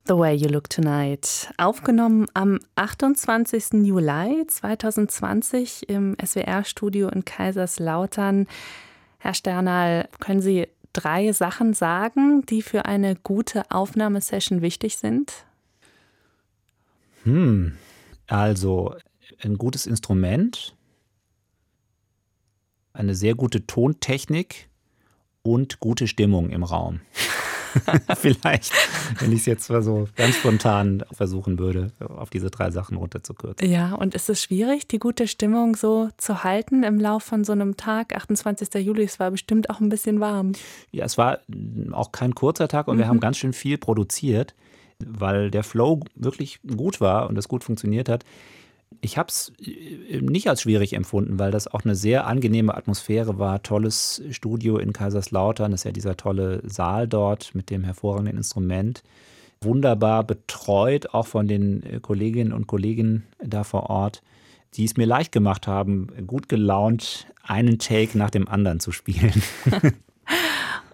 The 0.08 0.16
Way 0.16 0.36
You 0.36 0.48
Look 0.48 0.70
Tonight. 0.70 1.52
Aufgenommen 1.58 2.28
am 2.32 2.60
28. 2.76 3.84
Juli 3.84 4.46
2020 4.46 5.86
im 5.90 6.16
SWR-Studio 6.24 7.08
in 7.08 7.26
Kaiserslautern. 7.26 8.46
Herr 9.18 9.34
Sternal, 9.34 10.08
können 10.18 10.40
Sie 10.40 10.66
drei 10.94 11.32
Sachen 11.32 11.74
sagen, 11.74 12.40
die 12.46 12.62
für 12.62 12.86
eine 12.86 13.16
gute 13.16 13.70
Aufnahmesession 13.70 14.62
wichtig 14.62 14.96
sind? 14.96 15.44
Hm, 17.24 17.76
also 18.28 18.94
ein 19.42 19.58
gutes 19.58 19.86
Instrument, 19.86 20.74
eine 22.94 23.14
sehr 23.14 23.34
gute 23.34 23.66
Tontechnik 23.66 24.70
und 25.42 25.80
gute 25.80 26.08
Stimmung 26.08 26.48
im 26.48 26.62
Raum. 26.62 27.00
Vielleicht, 28.16 28.72
wenn 29.20 29.32
ich 29.32 29.40
es 29.40 29.46
jetzt 29.46 29.70
mal 29.70 29.82
so 29.82 30.08
ganz 30.16 30.36
spontan 30.36 31.04
versuchen 31.12 31.58
würde, 31.58 31.92
auf 32.00 32.30
diese 32.30 32.50
drei 32.50 32.70
Sachen 32.70 32.96
runterzukürzen. 32.96 33.70
Ja, 33.70 33.94
und 33.94 34.14
ist 34.14 34.28
es 34.28 34.42
schwierig, 34.42 34.88
die 34.88 34.98
gute 34.98 35.28
Stimmung 35.28 35.76
so 35.76 36.08
zu 36.16 36.44
halten 36.44 36.82
im 36.82 36.98
Lauf 36.98 37.22
von 37.22 37.44
so 37.44 37.52
einem 37.52 37.76
Tag? 37.76 38.14
28. 38.14 38.74
Juli, 38.84 39.04
es 39.04 39.20
war 39.20 39.30
bestimmt 39.30 39.70
auch 39.70 39.80
ein 39.80 39.88
bisschen 39.88 40.20
warm. 40.20 40.52
Ja, 40.90 41.04
es 41.04 41.18
war 41.18 41.38
auch 41.92 42.12
kein 42.12 42.34
kurzer 42.34 42.68
Tag 42.68 42.88
und 42.88 42.96
mhm. 42.96 43.00
wir 43.00 43.08
haben 43.08 43.20
ganz 43.20 43.38
schön 43.38 43.52
viel 43.52 43.78
produziert, 43.78 44.54
weil 45.04 45.50
der 45.50 45.62
Flow 45.62 46.00
wirklich 46.14 46.60
gut 46.76 47.00
war 47.00 47.28
und 47.28 47.38
es 47.38 47.48
gut 47.48 47.64
funktioniert 47.64 48.08
hat. 48.08 48.24
Ich 49.00 49.18
habe 49.18 49.28
es 49.28 49.52
äh, 49.64 50.20
nicht 50.20 50.48
als 50.48 50.62
schwierig 50.62 50.92
empfunden, 50.92 51.38
weil 51.38 51.50
das 51.50 51.68
auch 51.68 51.84
eine 51.84 51.94
sehr 51.94 52.26
angenehme 52.26 52.74
Atmosphäre 52.74 53.38
war. 53.38 53.62
Tolles 53.62 54.22
Studio 54.30 54.78
in 54.78 54.92
Kaiserslautern, 54.92 55.70
das 55.70 55.80
ist 55.80 55.84
ja 55.84 55.92
dieser 55.92 56.16
tolle 56.16 56.62
Saal 56.64 57.06
dort 57.08 57.54
mit 57.54 57.70
dem 57.70 57.84
hervorragenden 57.84 58.36
Instrument. 58.36 59.02
Wunderbar 59.60 60.24
betreut, 60.24 61.14
auch 61.14 61.26
von 61.26 61.48
den 61.48 61.82
äh, 61.82 62.00
Kolleginnen 62.00 62.52
und 62.52 62.66
Kollegen 62.66 63.26
da 63.42 63.64
vor 63.64 63.90
Ort, 63.90 64.22
die 64.74 64.84
es 64.84 64.96
mir 64.96 65.06
leicht 65.06 65.32
gemacht 65.32 65.66
haben, 65.66 66.08
gut 66.26 66.48
gelaunt 66.48 67.26
einen 67.42 67.78
Take 67.78 68.16
nach 68.16 68.30
dem 68.30 68.46
anderen 68.46 68.80
zu 68.80 68.92
spielen. 68.92 69.42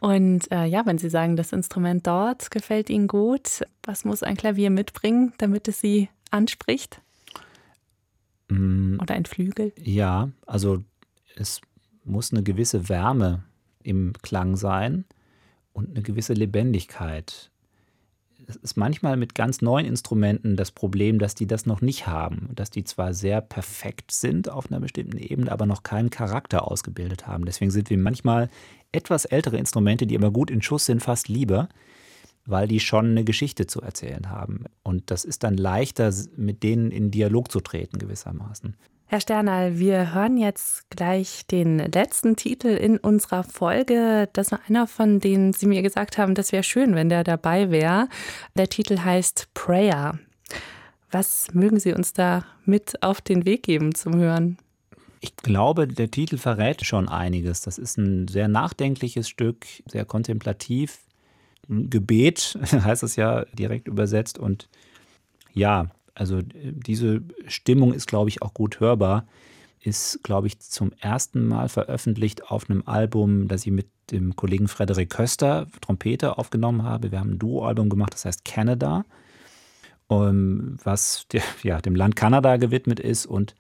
Und 0.01 0.51
äh, 0.53 0.67
ja, 0.67 0.85
wenn 0.85 0.99
Sie 0.99 1.09
sagen, 1.09 1.35
das 1.35 1.53
Instrument 1.53 2.07
dort 2.07 2.51
gefällt 2.51 2.91
Ihnen 2.91 3.09
gut, 3.09 3.65
was 3.85 4.05
muss 4.05 4.23
ein 4.23 4.37
Klavier 4.37 4.69
mitbringen, 4.69 5.33
damit 5.39 5.67
es 5.67 5.81
Sie 5.81 6.11
anspricht? 6.31 7.01
Mm. 8.49 8.99
Oder 9.01 9.15
ein 9.15 9.25
Flügel? 9.25 9.73
Ja, 9.83 10.31
also 10.47 10.83
es 11.37 11.61
muss 12.05 12.33
eine 12.33 12.43
gewisse 12.43 12.89
Wärme 12.89 13.45
im 13.83 14.13
Klang 14.23 14.57
sein 14.57 15.05
und 15.73 15.91
eine 15.91 16.03
gewisse 16.03 16.33
Lebendigkeit. 16.33 17.51
Es 18.47 18.57
ist 18.57 18.77
manchmal 18.77 19.17
mit 19.17 19.35
ganz 19.35 19.63
neuen 19.63 19.87
Instrumenten 19.87 20.57
das 20.57 20.71
Problem, 20.71 21.19
dass 21.19 21.35
die 21.35 21.47
das 21.47 21.65
noch 21.65 21.81
nicht 21.81 22.07
haben, 22.07 22.51
dass 22.55 22.71
die 22.71 22.85
zwar 22.85 23.15
sehr 23.15 23.41
perfekt 23.41 24.13
sind 24.13 24.51
auf 24.51 24.71
einer 24.71 24.81
bestimmten 24.81 25.17
Ebene, 25.17 25.51
aber 25.51 25.65
noch 25.65 25.83
keinen 25.83 26.11
Charakter 26.11 26.71
ausgebildet 26.71 27.27
haben. 27.27 27.47
Deswegen 27.47 27.71
sind 27.71 27.89
wir 27.89 27.97
manchmal 27.97 28.51
etwas 28.93 29.25
ältere 29.25 29.57
Instrumente, 29.57 30.07
die 30.07 30.17
aber 30.17 30.31
gut 30.31 30.51
in 30.51 30.61
Schuss 30.61 30.85
sind, 30.85 31.03
fast 31.03 31.29
lieber, 31.29 31.69
weil 32.47 32.69
die 32.69 32.81
schon 32.81 33.11
eine 33.11 33.25
Geschichte 33.25 33.67
zu 33.67 33.81
erzählen 33.81 34.31
haben. 34.31 34.65
Und 34.83 35.11
das 35.11 35.25
ist 35.25 35.45
dann 35.45 35.57
leichter, 35.57 36.13
mit 36.37 36.63
denen 36.63 36.91
in 36.91 37.11
Dialog 37.11 37.51
zu 37.51 37.61
treten, 37.61 37.99
gewissermaßen. 37.99 38.77
Herr 39.07 39.21
Sternal, 39.21 39.79
wir 39.79 40.15
hören 40.15 40.39
jetzt 40.39 40.91
gleich 40.91 41.47
den 41.47 41.79
letzten 41.79 42.37
Titel 42.37 42.69
in 42.69 42.99
unserer 42.99 43.45
Folge. 43.45 44.29
Das 44.33 44.51
war 44.51 44.61
einer 44.67 44.87
von 44.87 45.21
denen 45.21 45.53
Sie 45.53 45.67
mir 45.67 45.83
gesagt 45.83 46.19
haben, 46.19 46.35
das 46.35 46.53
wäre 46.53 46.63
schön, 46.63 46.95
wenn 46.95 47.11
der 47.11 47.23
dabei 47.23 47.71
wäre. 47.71 48.09
Der 48.57 48.69
Titel 48.69 48.99
heißt 48.99 49.49
Prayer. 49.55 50.19
Was 51.11 51.49
mögen 51.53 51.79
Sie 51.79 51.93
uns 51.93 52.13
da 52.13 52.45
mit 52.65 53.03
auf 53.03 53.21
den 53.21 53.45
Weg 53.45 53.63
geben 53.63 53.95
zum 53.95 54.17
Hören? 54.17 54.59
Ich 55.21 55.37
glaube, 55.37 55.87
der 55.87 56.11
Titel 56.11 56.37
verrät 56.37 56.85
schon 56.85 57.09
einiges. 57.09 57.61
Das 57.61 57.79
ist 57.79 57.97
ein 57.97 58.27
sehr 58.27 58.49
nachdenkliches 58.49 59.29
Stück, 59.29 59.65
sehr 59.87 60.05
kontemplativ. 60.05 61.04
Gebet, 61.69 62.59
heißt 62.73 63.03
es 63.03 63.17
ja 63.17 63.45
direkt 63.53 63.89
übersetzt. 63.89 64.39
Und 64.39 64.69
ja, 65.53 65.91
also 66.15 66.41
diese 66.43 67.23
Stimmung 67.47 67.93
ist, 67.93 68.07
glaube 68.07 68.29
ich, 68.29 68.43
auch 68.43 68.55
gut 68.55 68.81
hörbar. 68.81 69.27
Ist, 69.81 70.21
glaube 70.23 70.47
ich, 70.47 70.61
zum 70.61 70.93
ersten 71.01 71.47
Mal 71.47 71.69
veröffentlicht 71.69 72.51
auf 72.51 72.71
einem 72.71 72.83
Album, 72.87 73.49
das 73.49 73.67
ich 73.67 73.73
mit 73.73 73.87
dem 74.11 74.35
Kollegen 74.37 74.69
Frederik 74.69 75.11
Köster, 75.11 75.67
Trompete, 75.81 76.39
aufgenommen 76.39 76.85
habe. 76.85 77.11
Wir 77.11 77.21
haben 77.21 77.33
ein 77.33 77.39
Duo-Album 77.39 77.89
gemacht, 77.91 78.15
das 78.15 78.25
heißt 78.25 78.45
Canada, 78.45 79.05
was 80.09 81.27
der, 81.33 81.43
ja, 81.62 81.81
dem 81.81 81.97
Land 81.97 82.17
Kanada 82.17 82.57
gewidmet 82.57 83.01
ist. 83.01 83.27
Und 83.27 83.55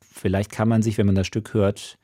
vielleicht 0.00 0.50
kann 0.50 0.68
man 0.68 0.82
sich, 0.82 0.98
wenn 0.98 1.06
man 1.06 1.14
das 1.14 1.26
Stück 1.26 1.54
hört, 1.54 1.98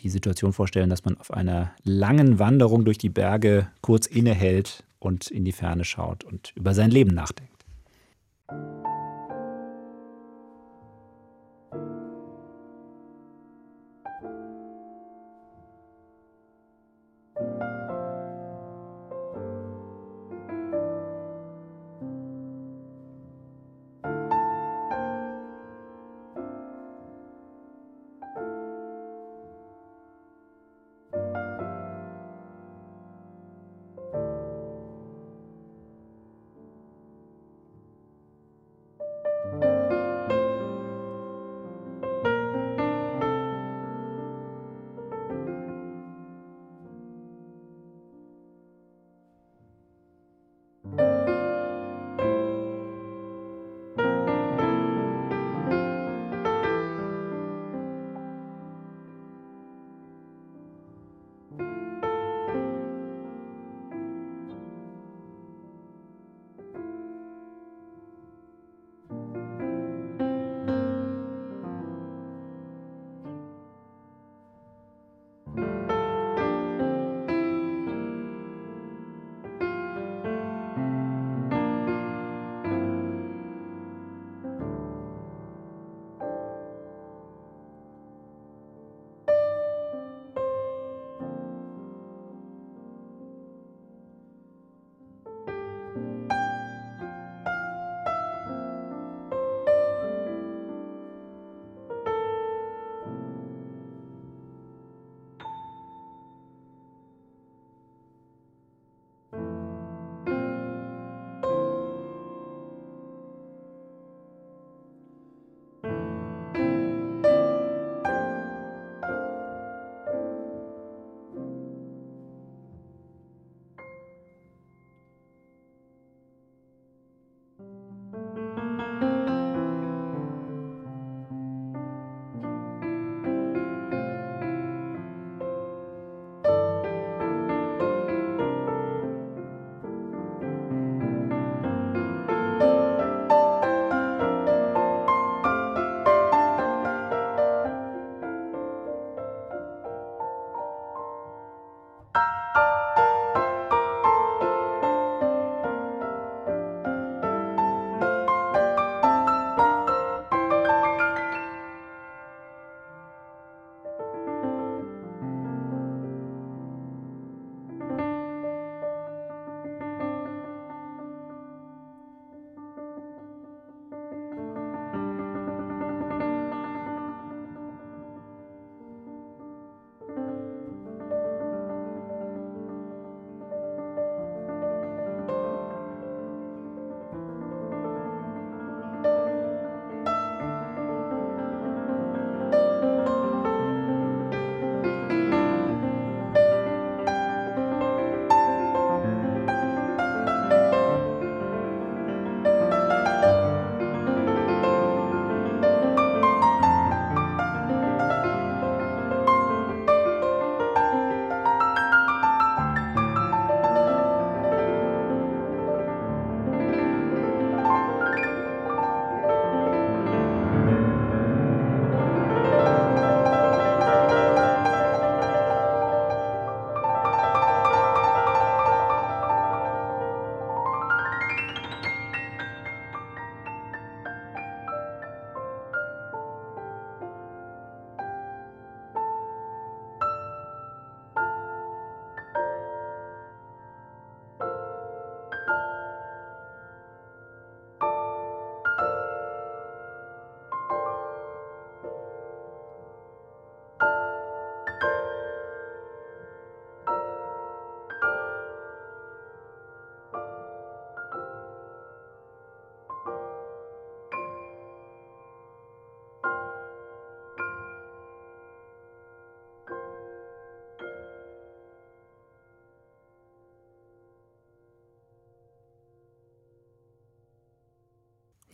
die 0.00 0.08
Situation 0.08 0.52
vorstellen, 0.52 0.90
dass 0.90 1.04
man 1.04 1.16
auf 1.18 1.32
einer 1.32 1.72
langen 1.84 2.38
Wanderung 2.38 2.84
durch 2.84 2.98
die 2.98 3.08
Berge 3.08 3.68
kurz 3.80 4.06
innehält 4.06 4.84
und 4.98 5.30
in 5.30 5.44
die 5.44 5.52
Ferne 5.52 5.84
schaut 5.84 6.24
und 6.24 6.52
über 6.56 6.74
sein 6.74 6.90
Leben 6.90 7.14
nachdenkt. 7.14 7.64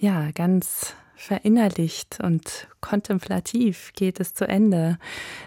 Ja, 0.05 0.33
ganz 0.33 0.95
verinnerlicht 1.17 2.19
und 2.23 2.69
kontemplativ 2.83 3.93
geht 3.95 4.21
es 4.21 4.35
zu 4.35 4.47
Ende. 4.47 4.99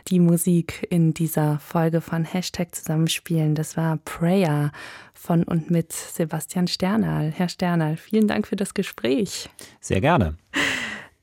Die 0.07 0.19
Musik 0.19 0.87
in 0.89 1.13
dieser 1.13 1.59
Folge 1.59 2.01
von 2.01 2.25
Hashtag 2.25 2.73
Zusammenspielen, 2.73 3.53
das 3.53 3.77
war 3.77 3.97
Prayer 3.97 4.71
von 5.13 5.43
und 5.43 5.69
mit 5.69 5.93
Sebastian 5.93 6.67
Sternal. 6.67 7.31
Herr 7.31 7.49
Sternal, 7.49 7.97
vielen 7.97 8.27
Dank 8.27 8.47
für 8.47 8.55
das 8.55 8.73
Gespräch. 8.73 9.47
Sehr 9.79 10.01
gerne. 10.01 10.37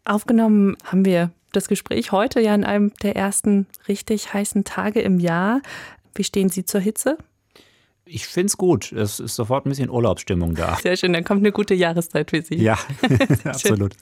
Aufgenommen 0.04 0.76
haben 0.84 1.04
wir 1.04 1.32
das 1.50 1.66
Gespräch 1.66 2.12
heute 2.12 2.40
ja 2.40 2.54
in 2.54 2.62
einem 2.62 2.92
der 3.02 3.16
ersten 3.16 3.66
richtig 3.88 4.32
heißen 4.32 4.62
Tage 4.62 5.00
im 5.00 5.18
Jahr. 5.18 5.60
Wie 6.14 6.22
stehen 6.22 6.50
Sie 6.50 6.64
zur 6.64 6.80
Hitze? 6.80 7.18
Ich 8.06 8.26
finde 8.26 8.46
es 8.46 8.56
gut. 8.56 8.92
Es 8.92 9.18
ist 9.18 9.34
sofort 9.34 9.66
ein 9.66 9.70
bisschen 9.70 9.90
Urlaubsstimmung 9.90 10.54
da. 10.54 10.76
Sehr 10.82 10.96
schön, 10.96 11.12
dann 11.12 11.24
kommt 11.24 11.40
eine 11.40 11.52
gute 11.52 11.74
Jahreszeit 11.74 12.30
für 12.30 12.42
Sie. 12.42 12.56
Ja, 12.56 12.78
absolut. 13.44 13.96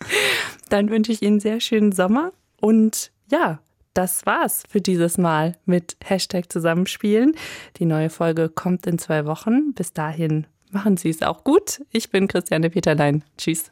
Dann 0.69 0.91
wünsche 0.91 1.13
ich 1.13 1.23
Ihnen 1.23 1.35
einen 1.35 1.41
sehr 1.41 1.61
schönen 1.61 1.93
Sommer 1.93 2.33
und 2.61 3.13
ja, 3.31 3.61
das 3.95 4.25
war's 4.27 4.65
für 4.69 4.81
dieses 4.81 5.19
Mal 5.19 5.57
mit 5.67 5.97
Hashtag 6.05 6.51
Zusammenspielen. 6.51 7.35
Die 7.77 7.85
neue 7.85 8.11
Folge 8.11 8.49
kommt 8.49 8.87
in 8.87 8.99
zwei 8.99 9.27
Wochen. 9.27 9.75
Bis 9.75 9.93
dahin 9.93 10.47
machen 10.71 10.97
Sie 10.97 11.11
es 11.11 11.23
auch 11.23 11.45
gut. 11.45 11.83
Ich 11.91 12.11
bin 12.11 12.27
Christiane 12.27 12.71
Peterlein. 12.71 13.23
Tschüss. 13.37 13.71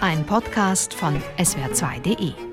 Ein 0.00 0.26
Podcast 0.26 0.94
von 0.94 1.22
swr2.de 1.38 2.51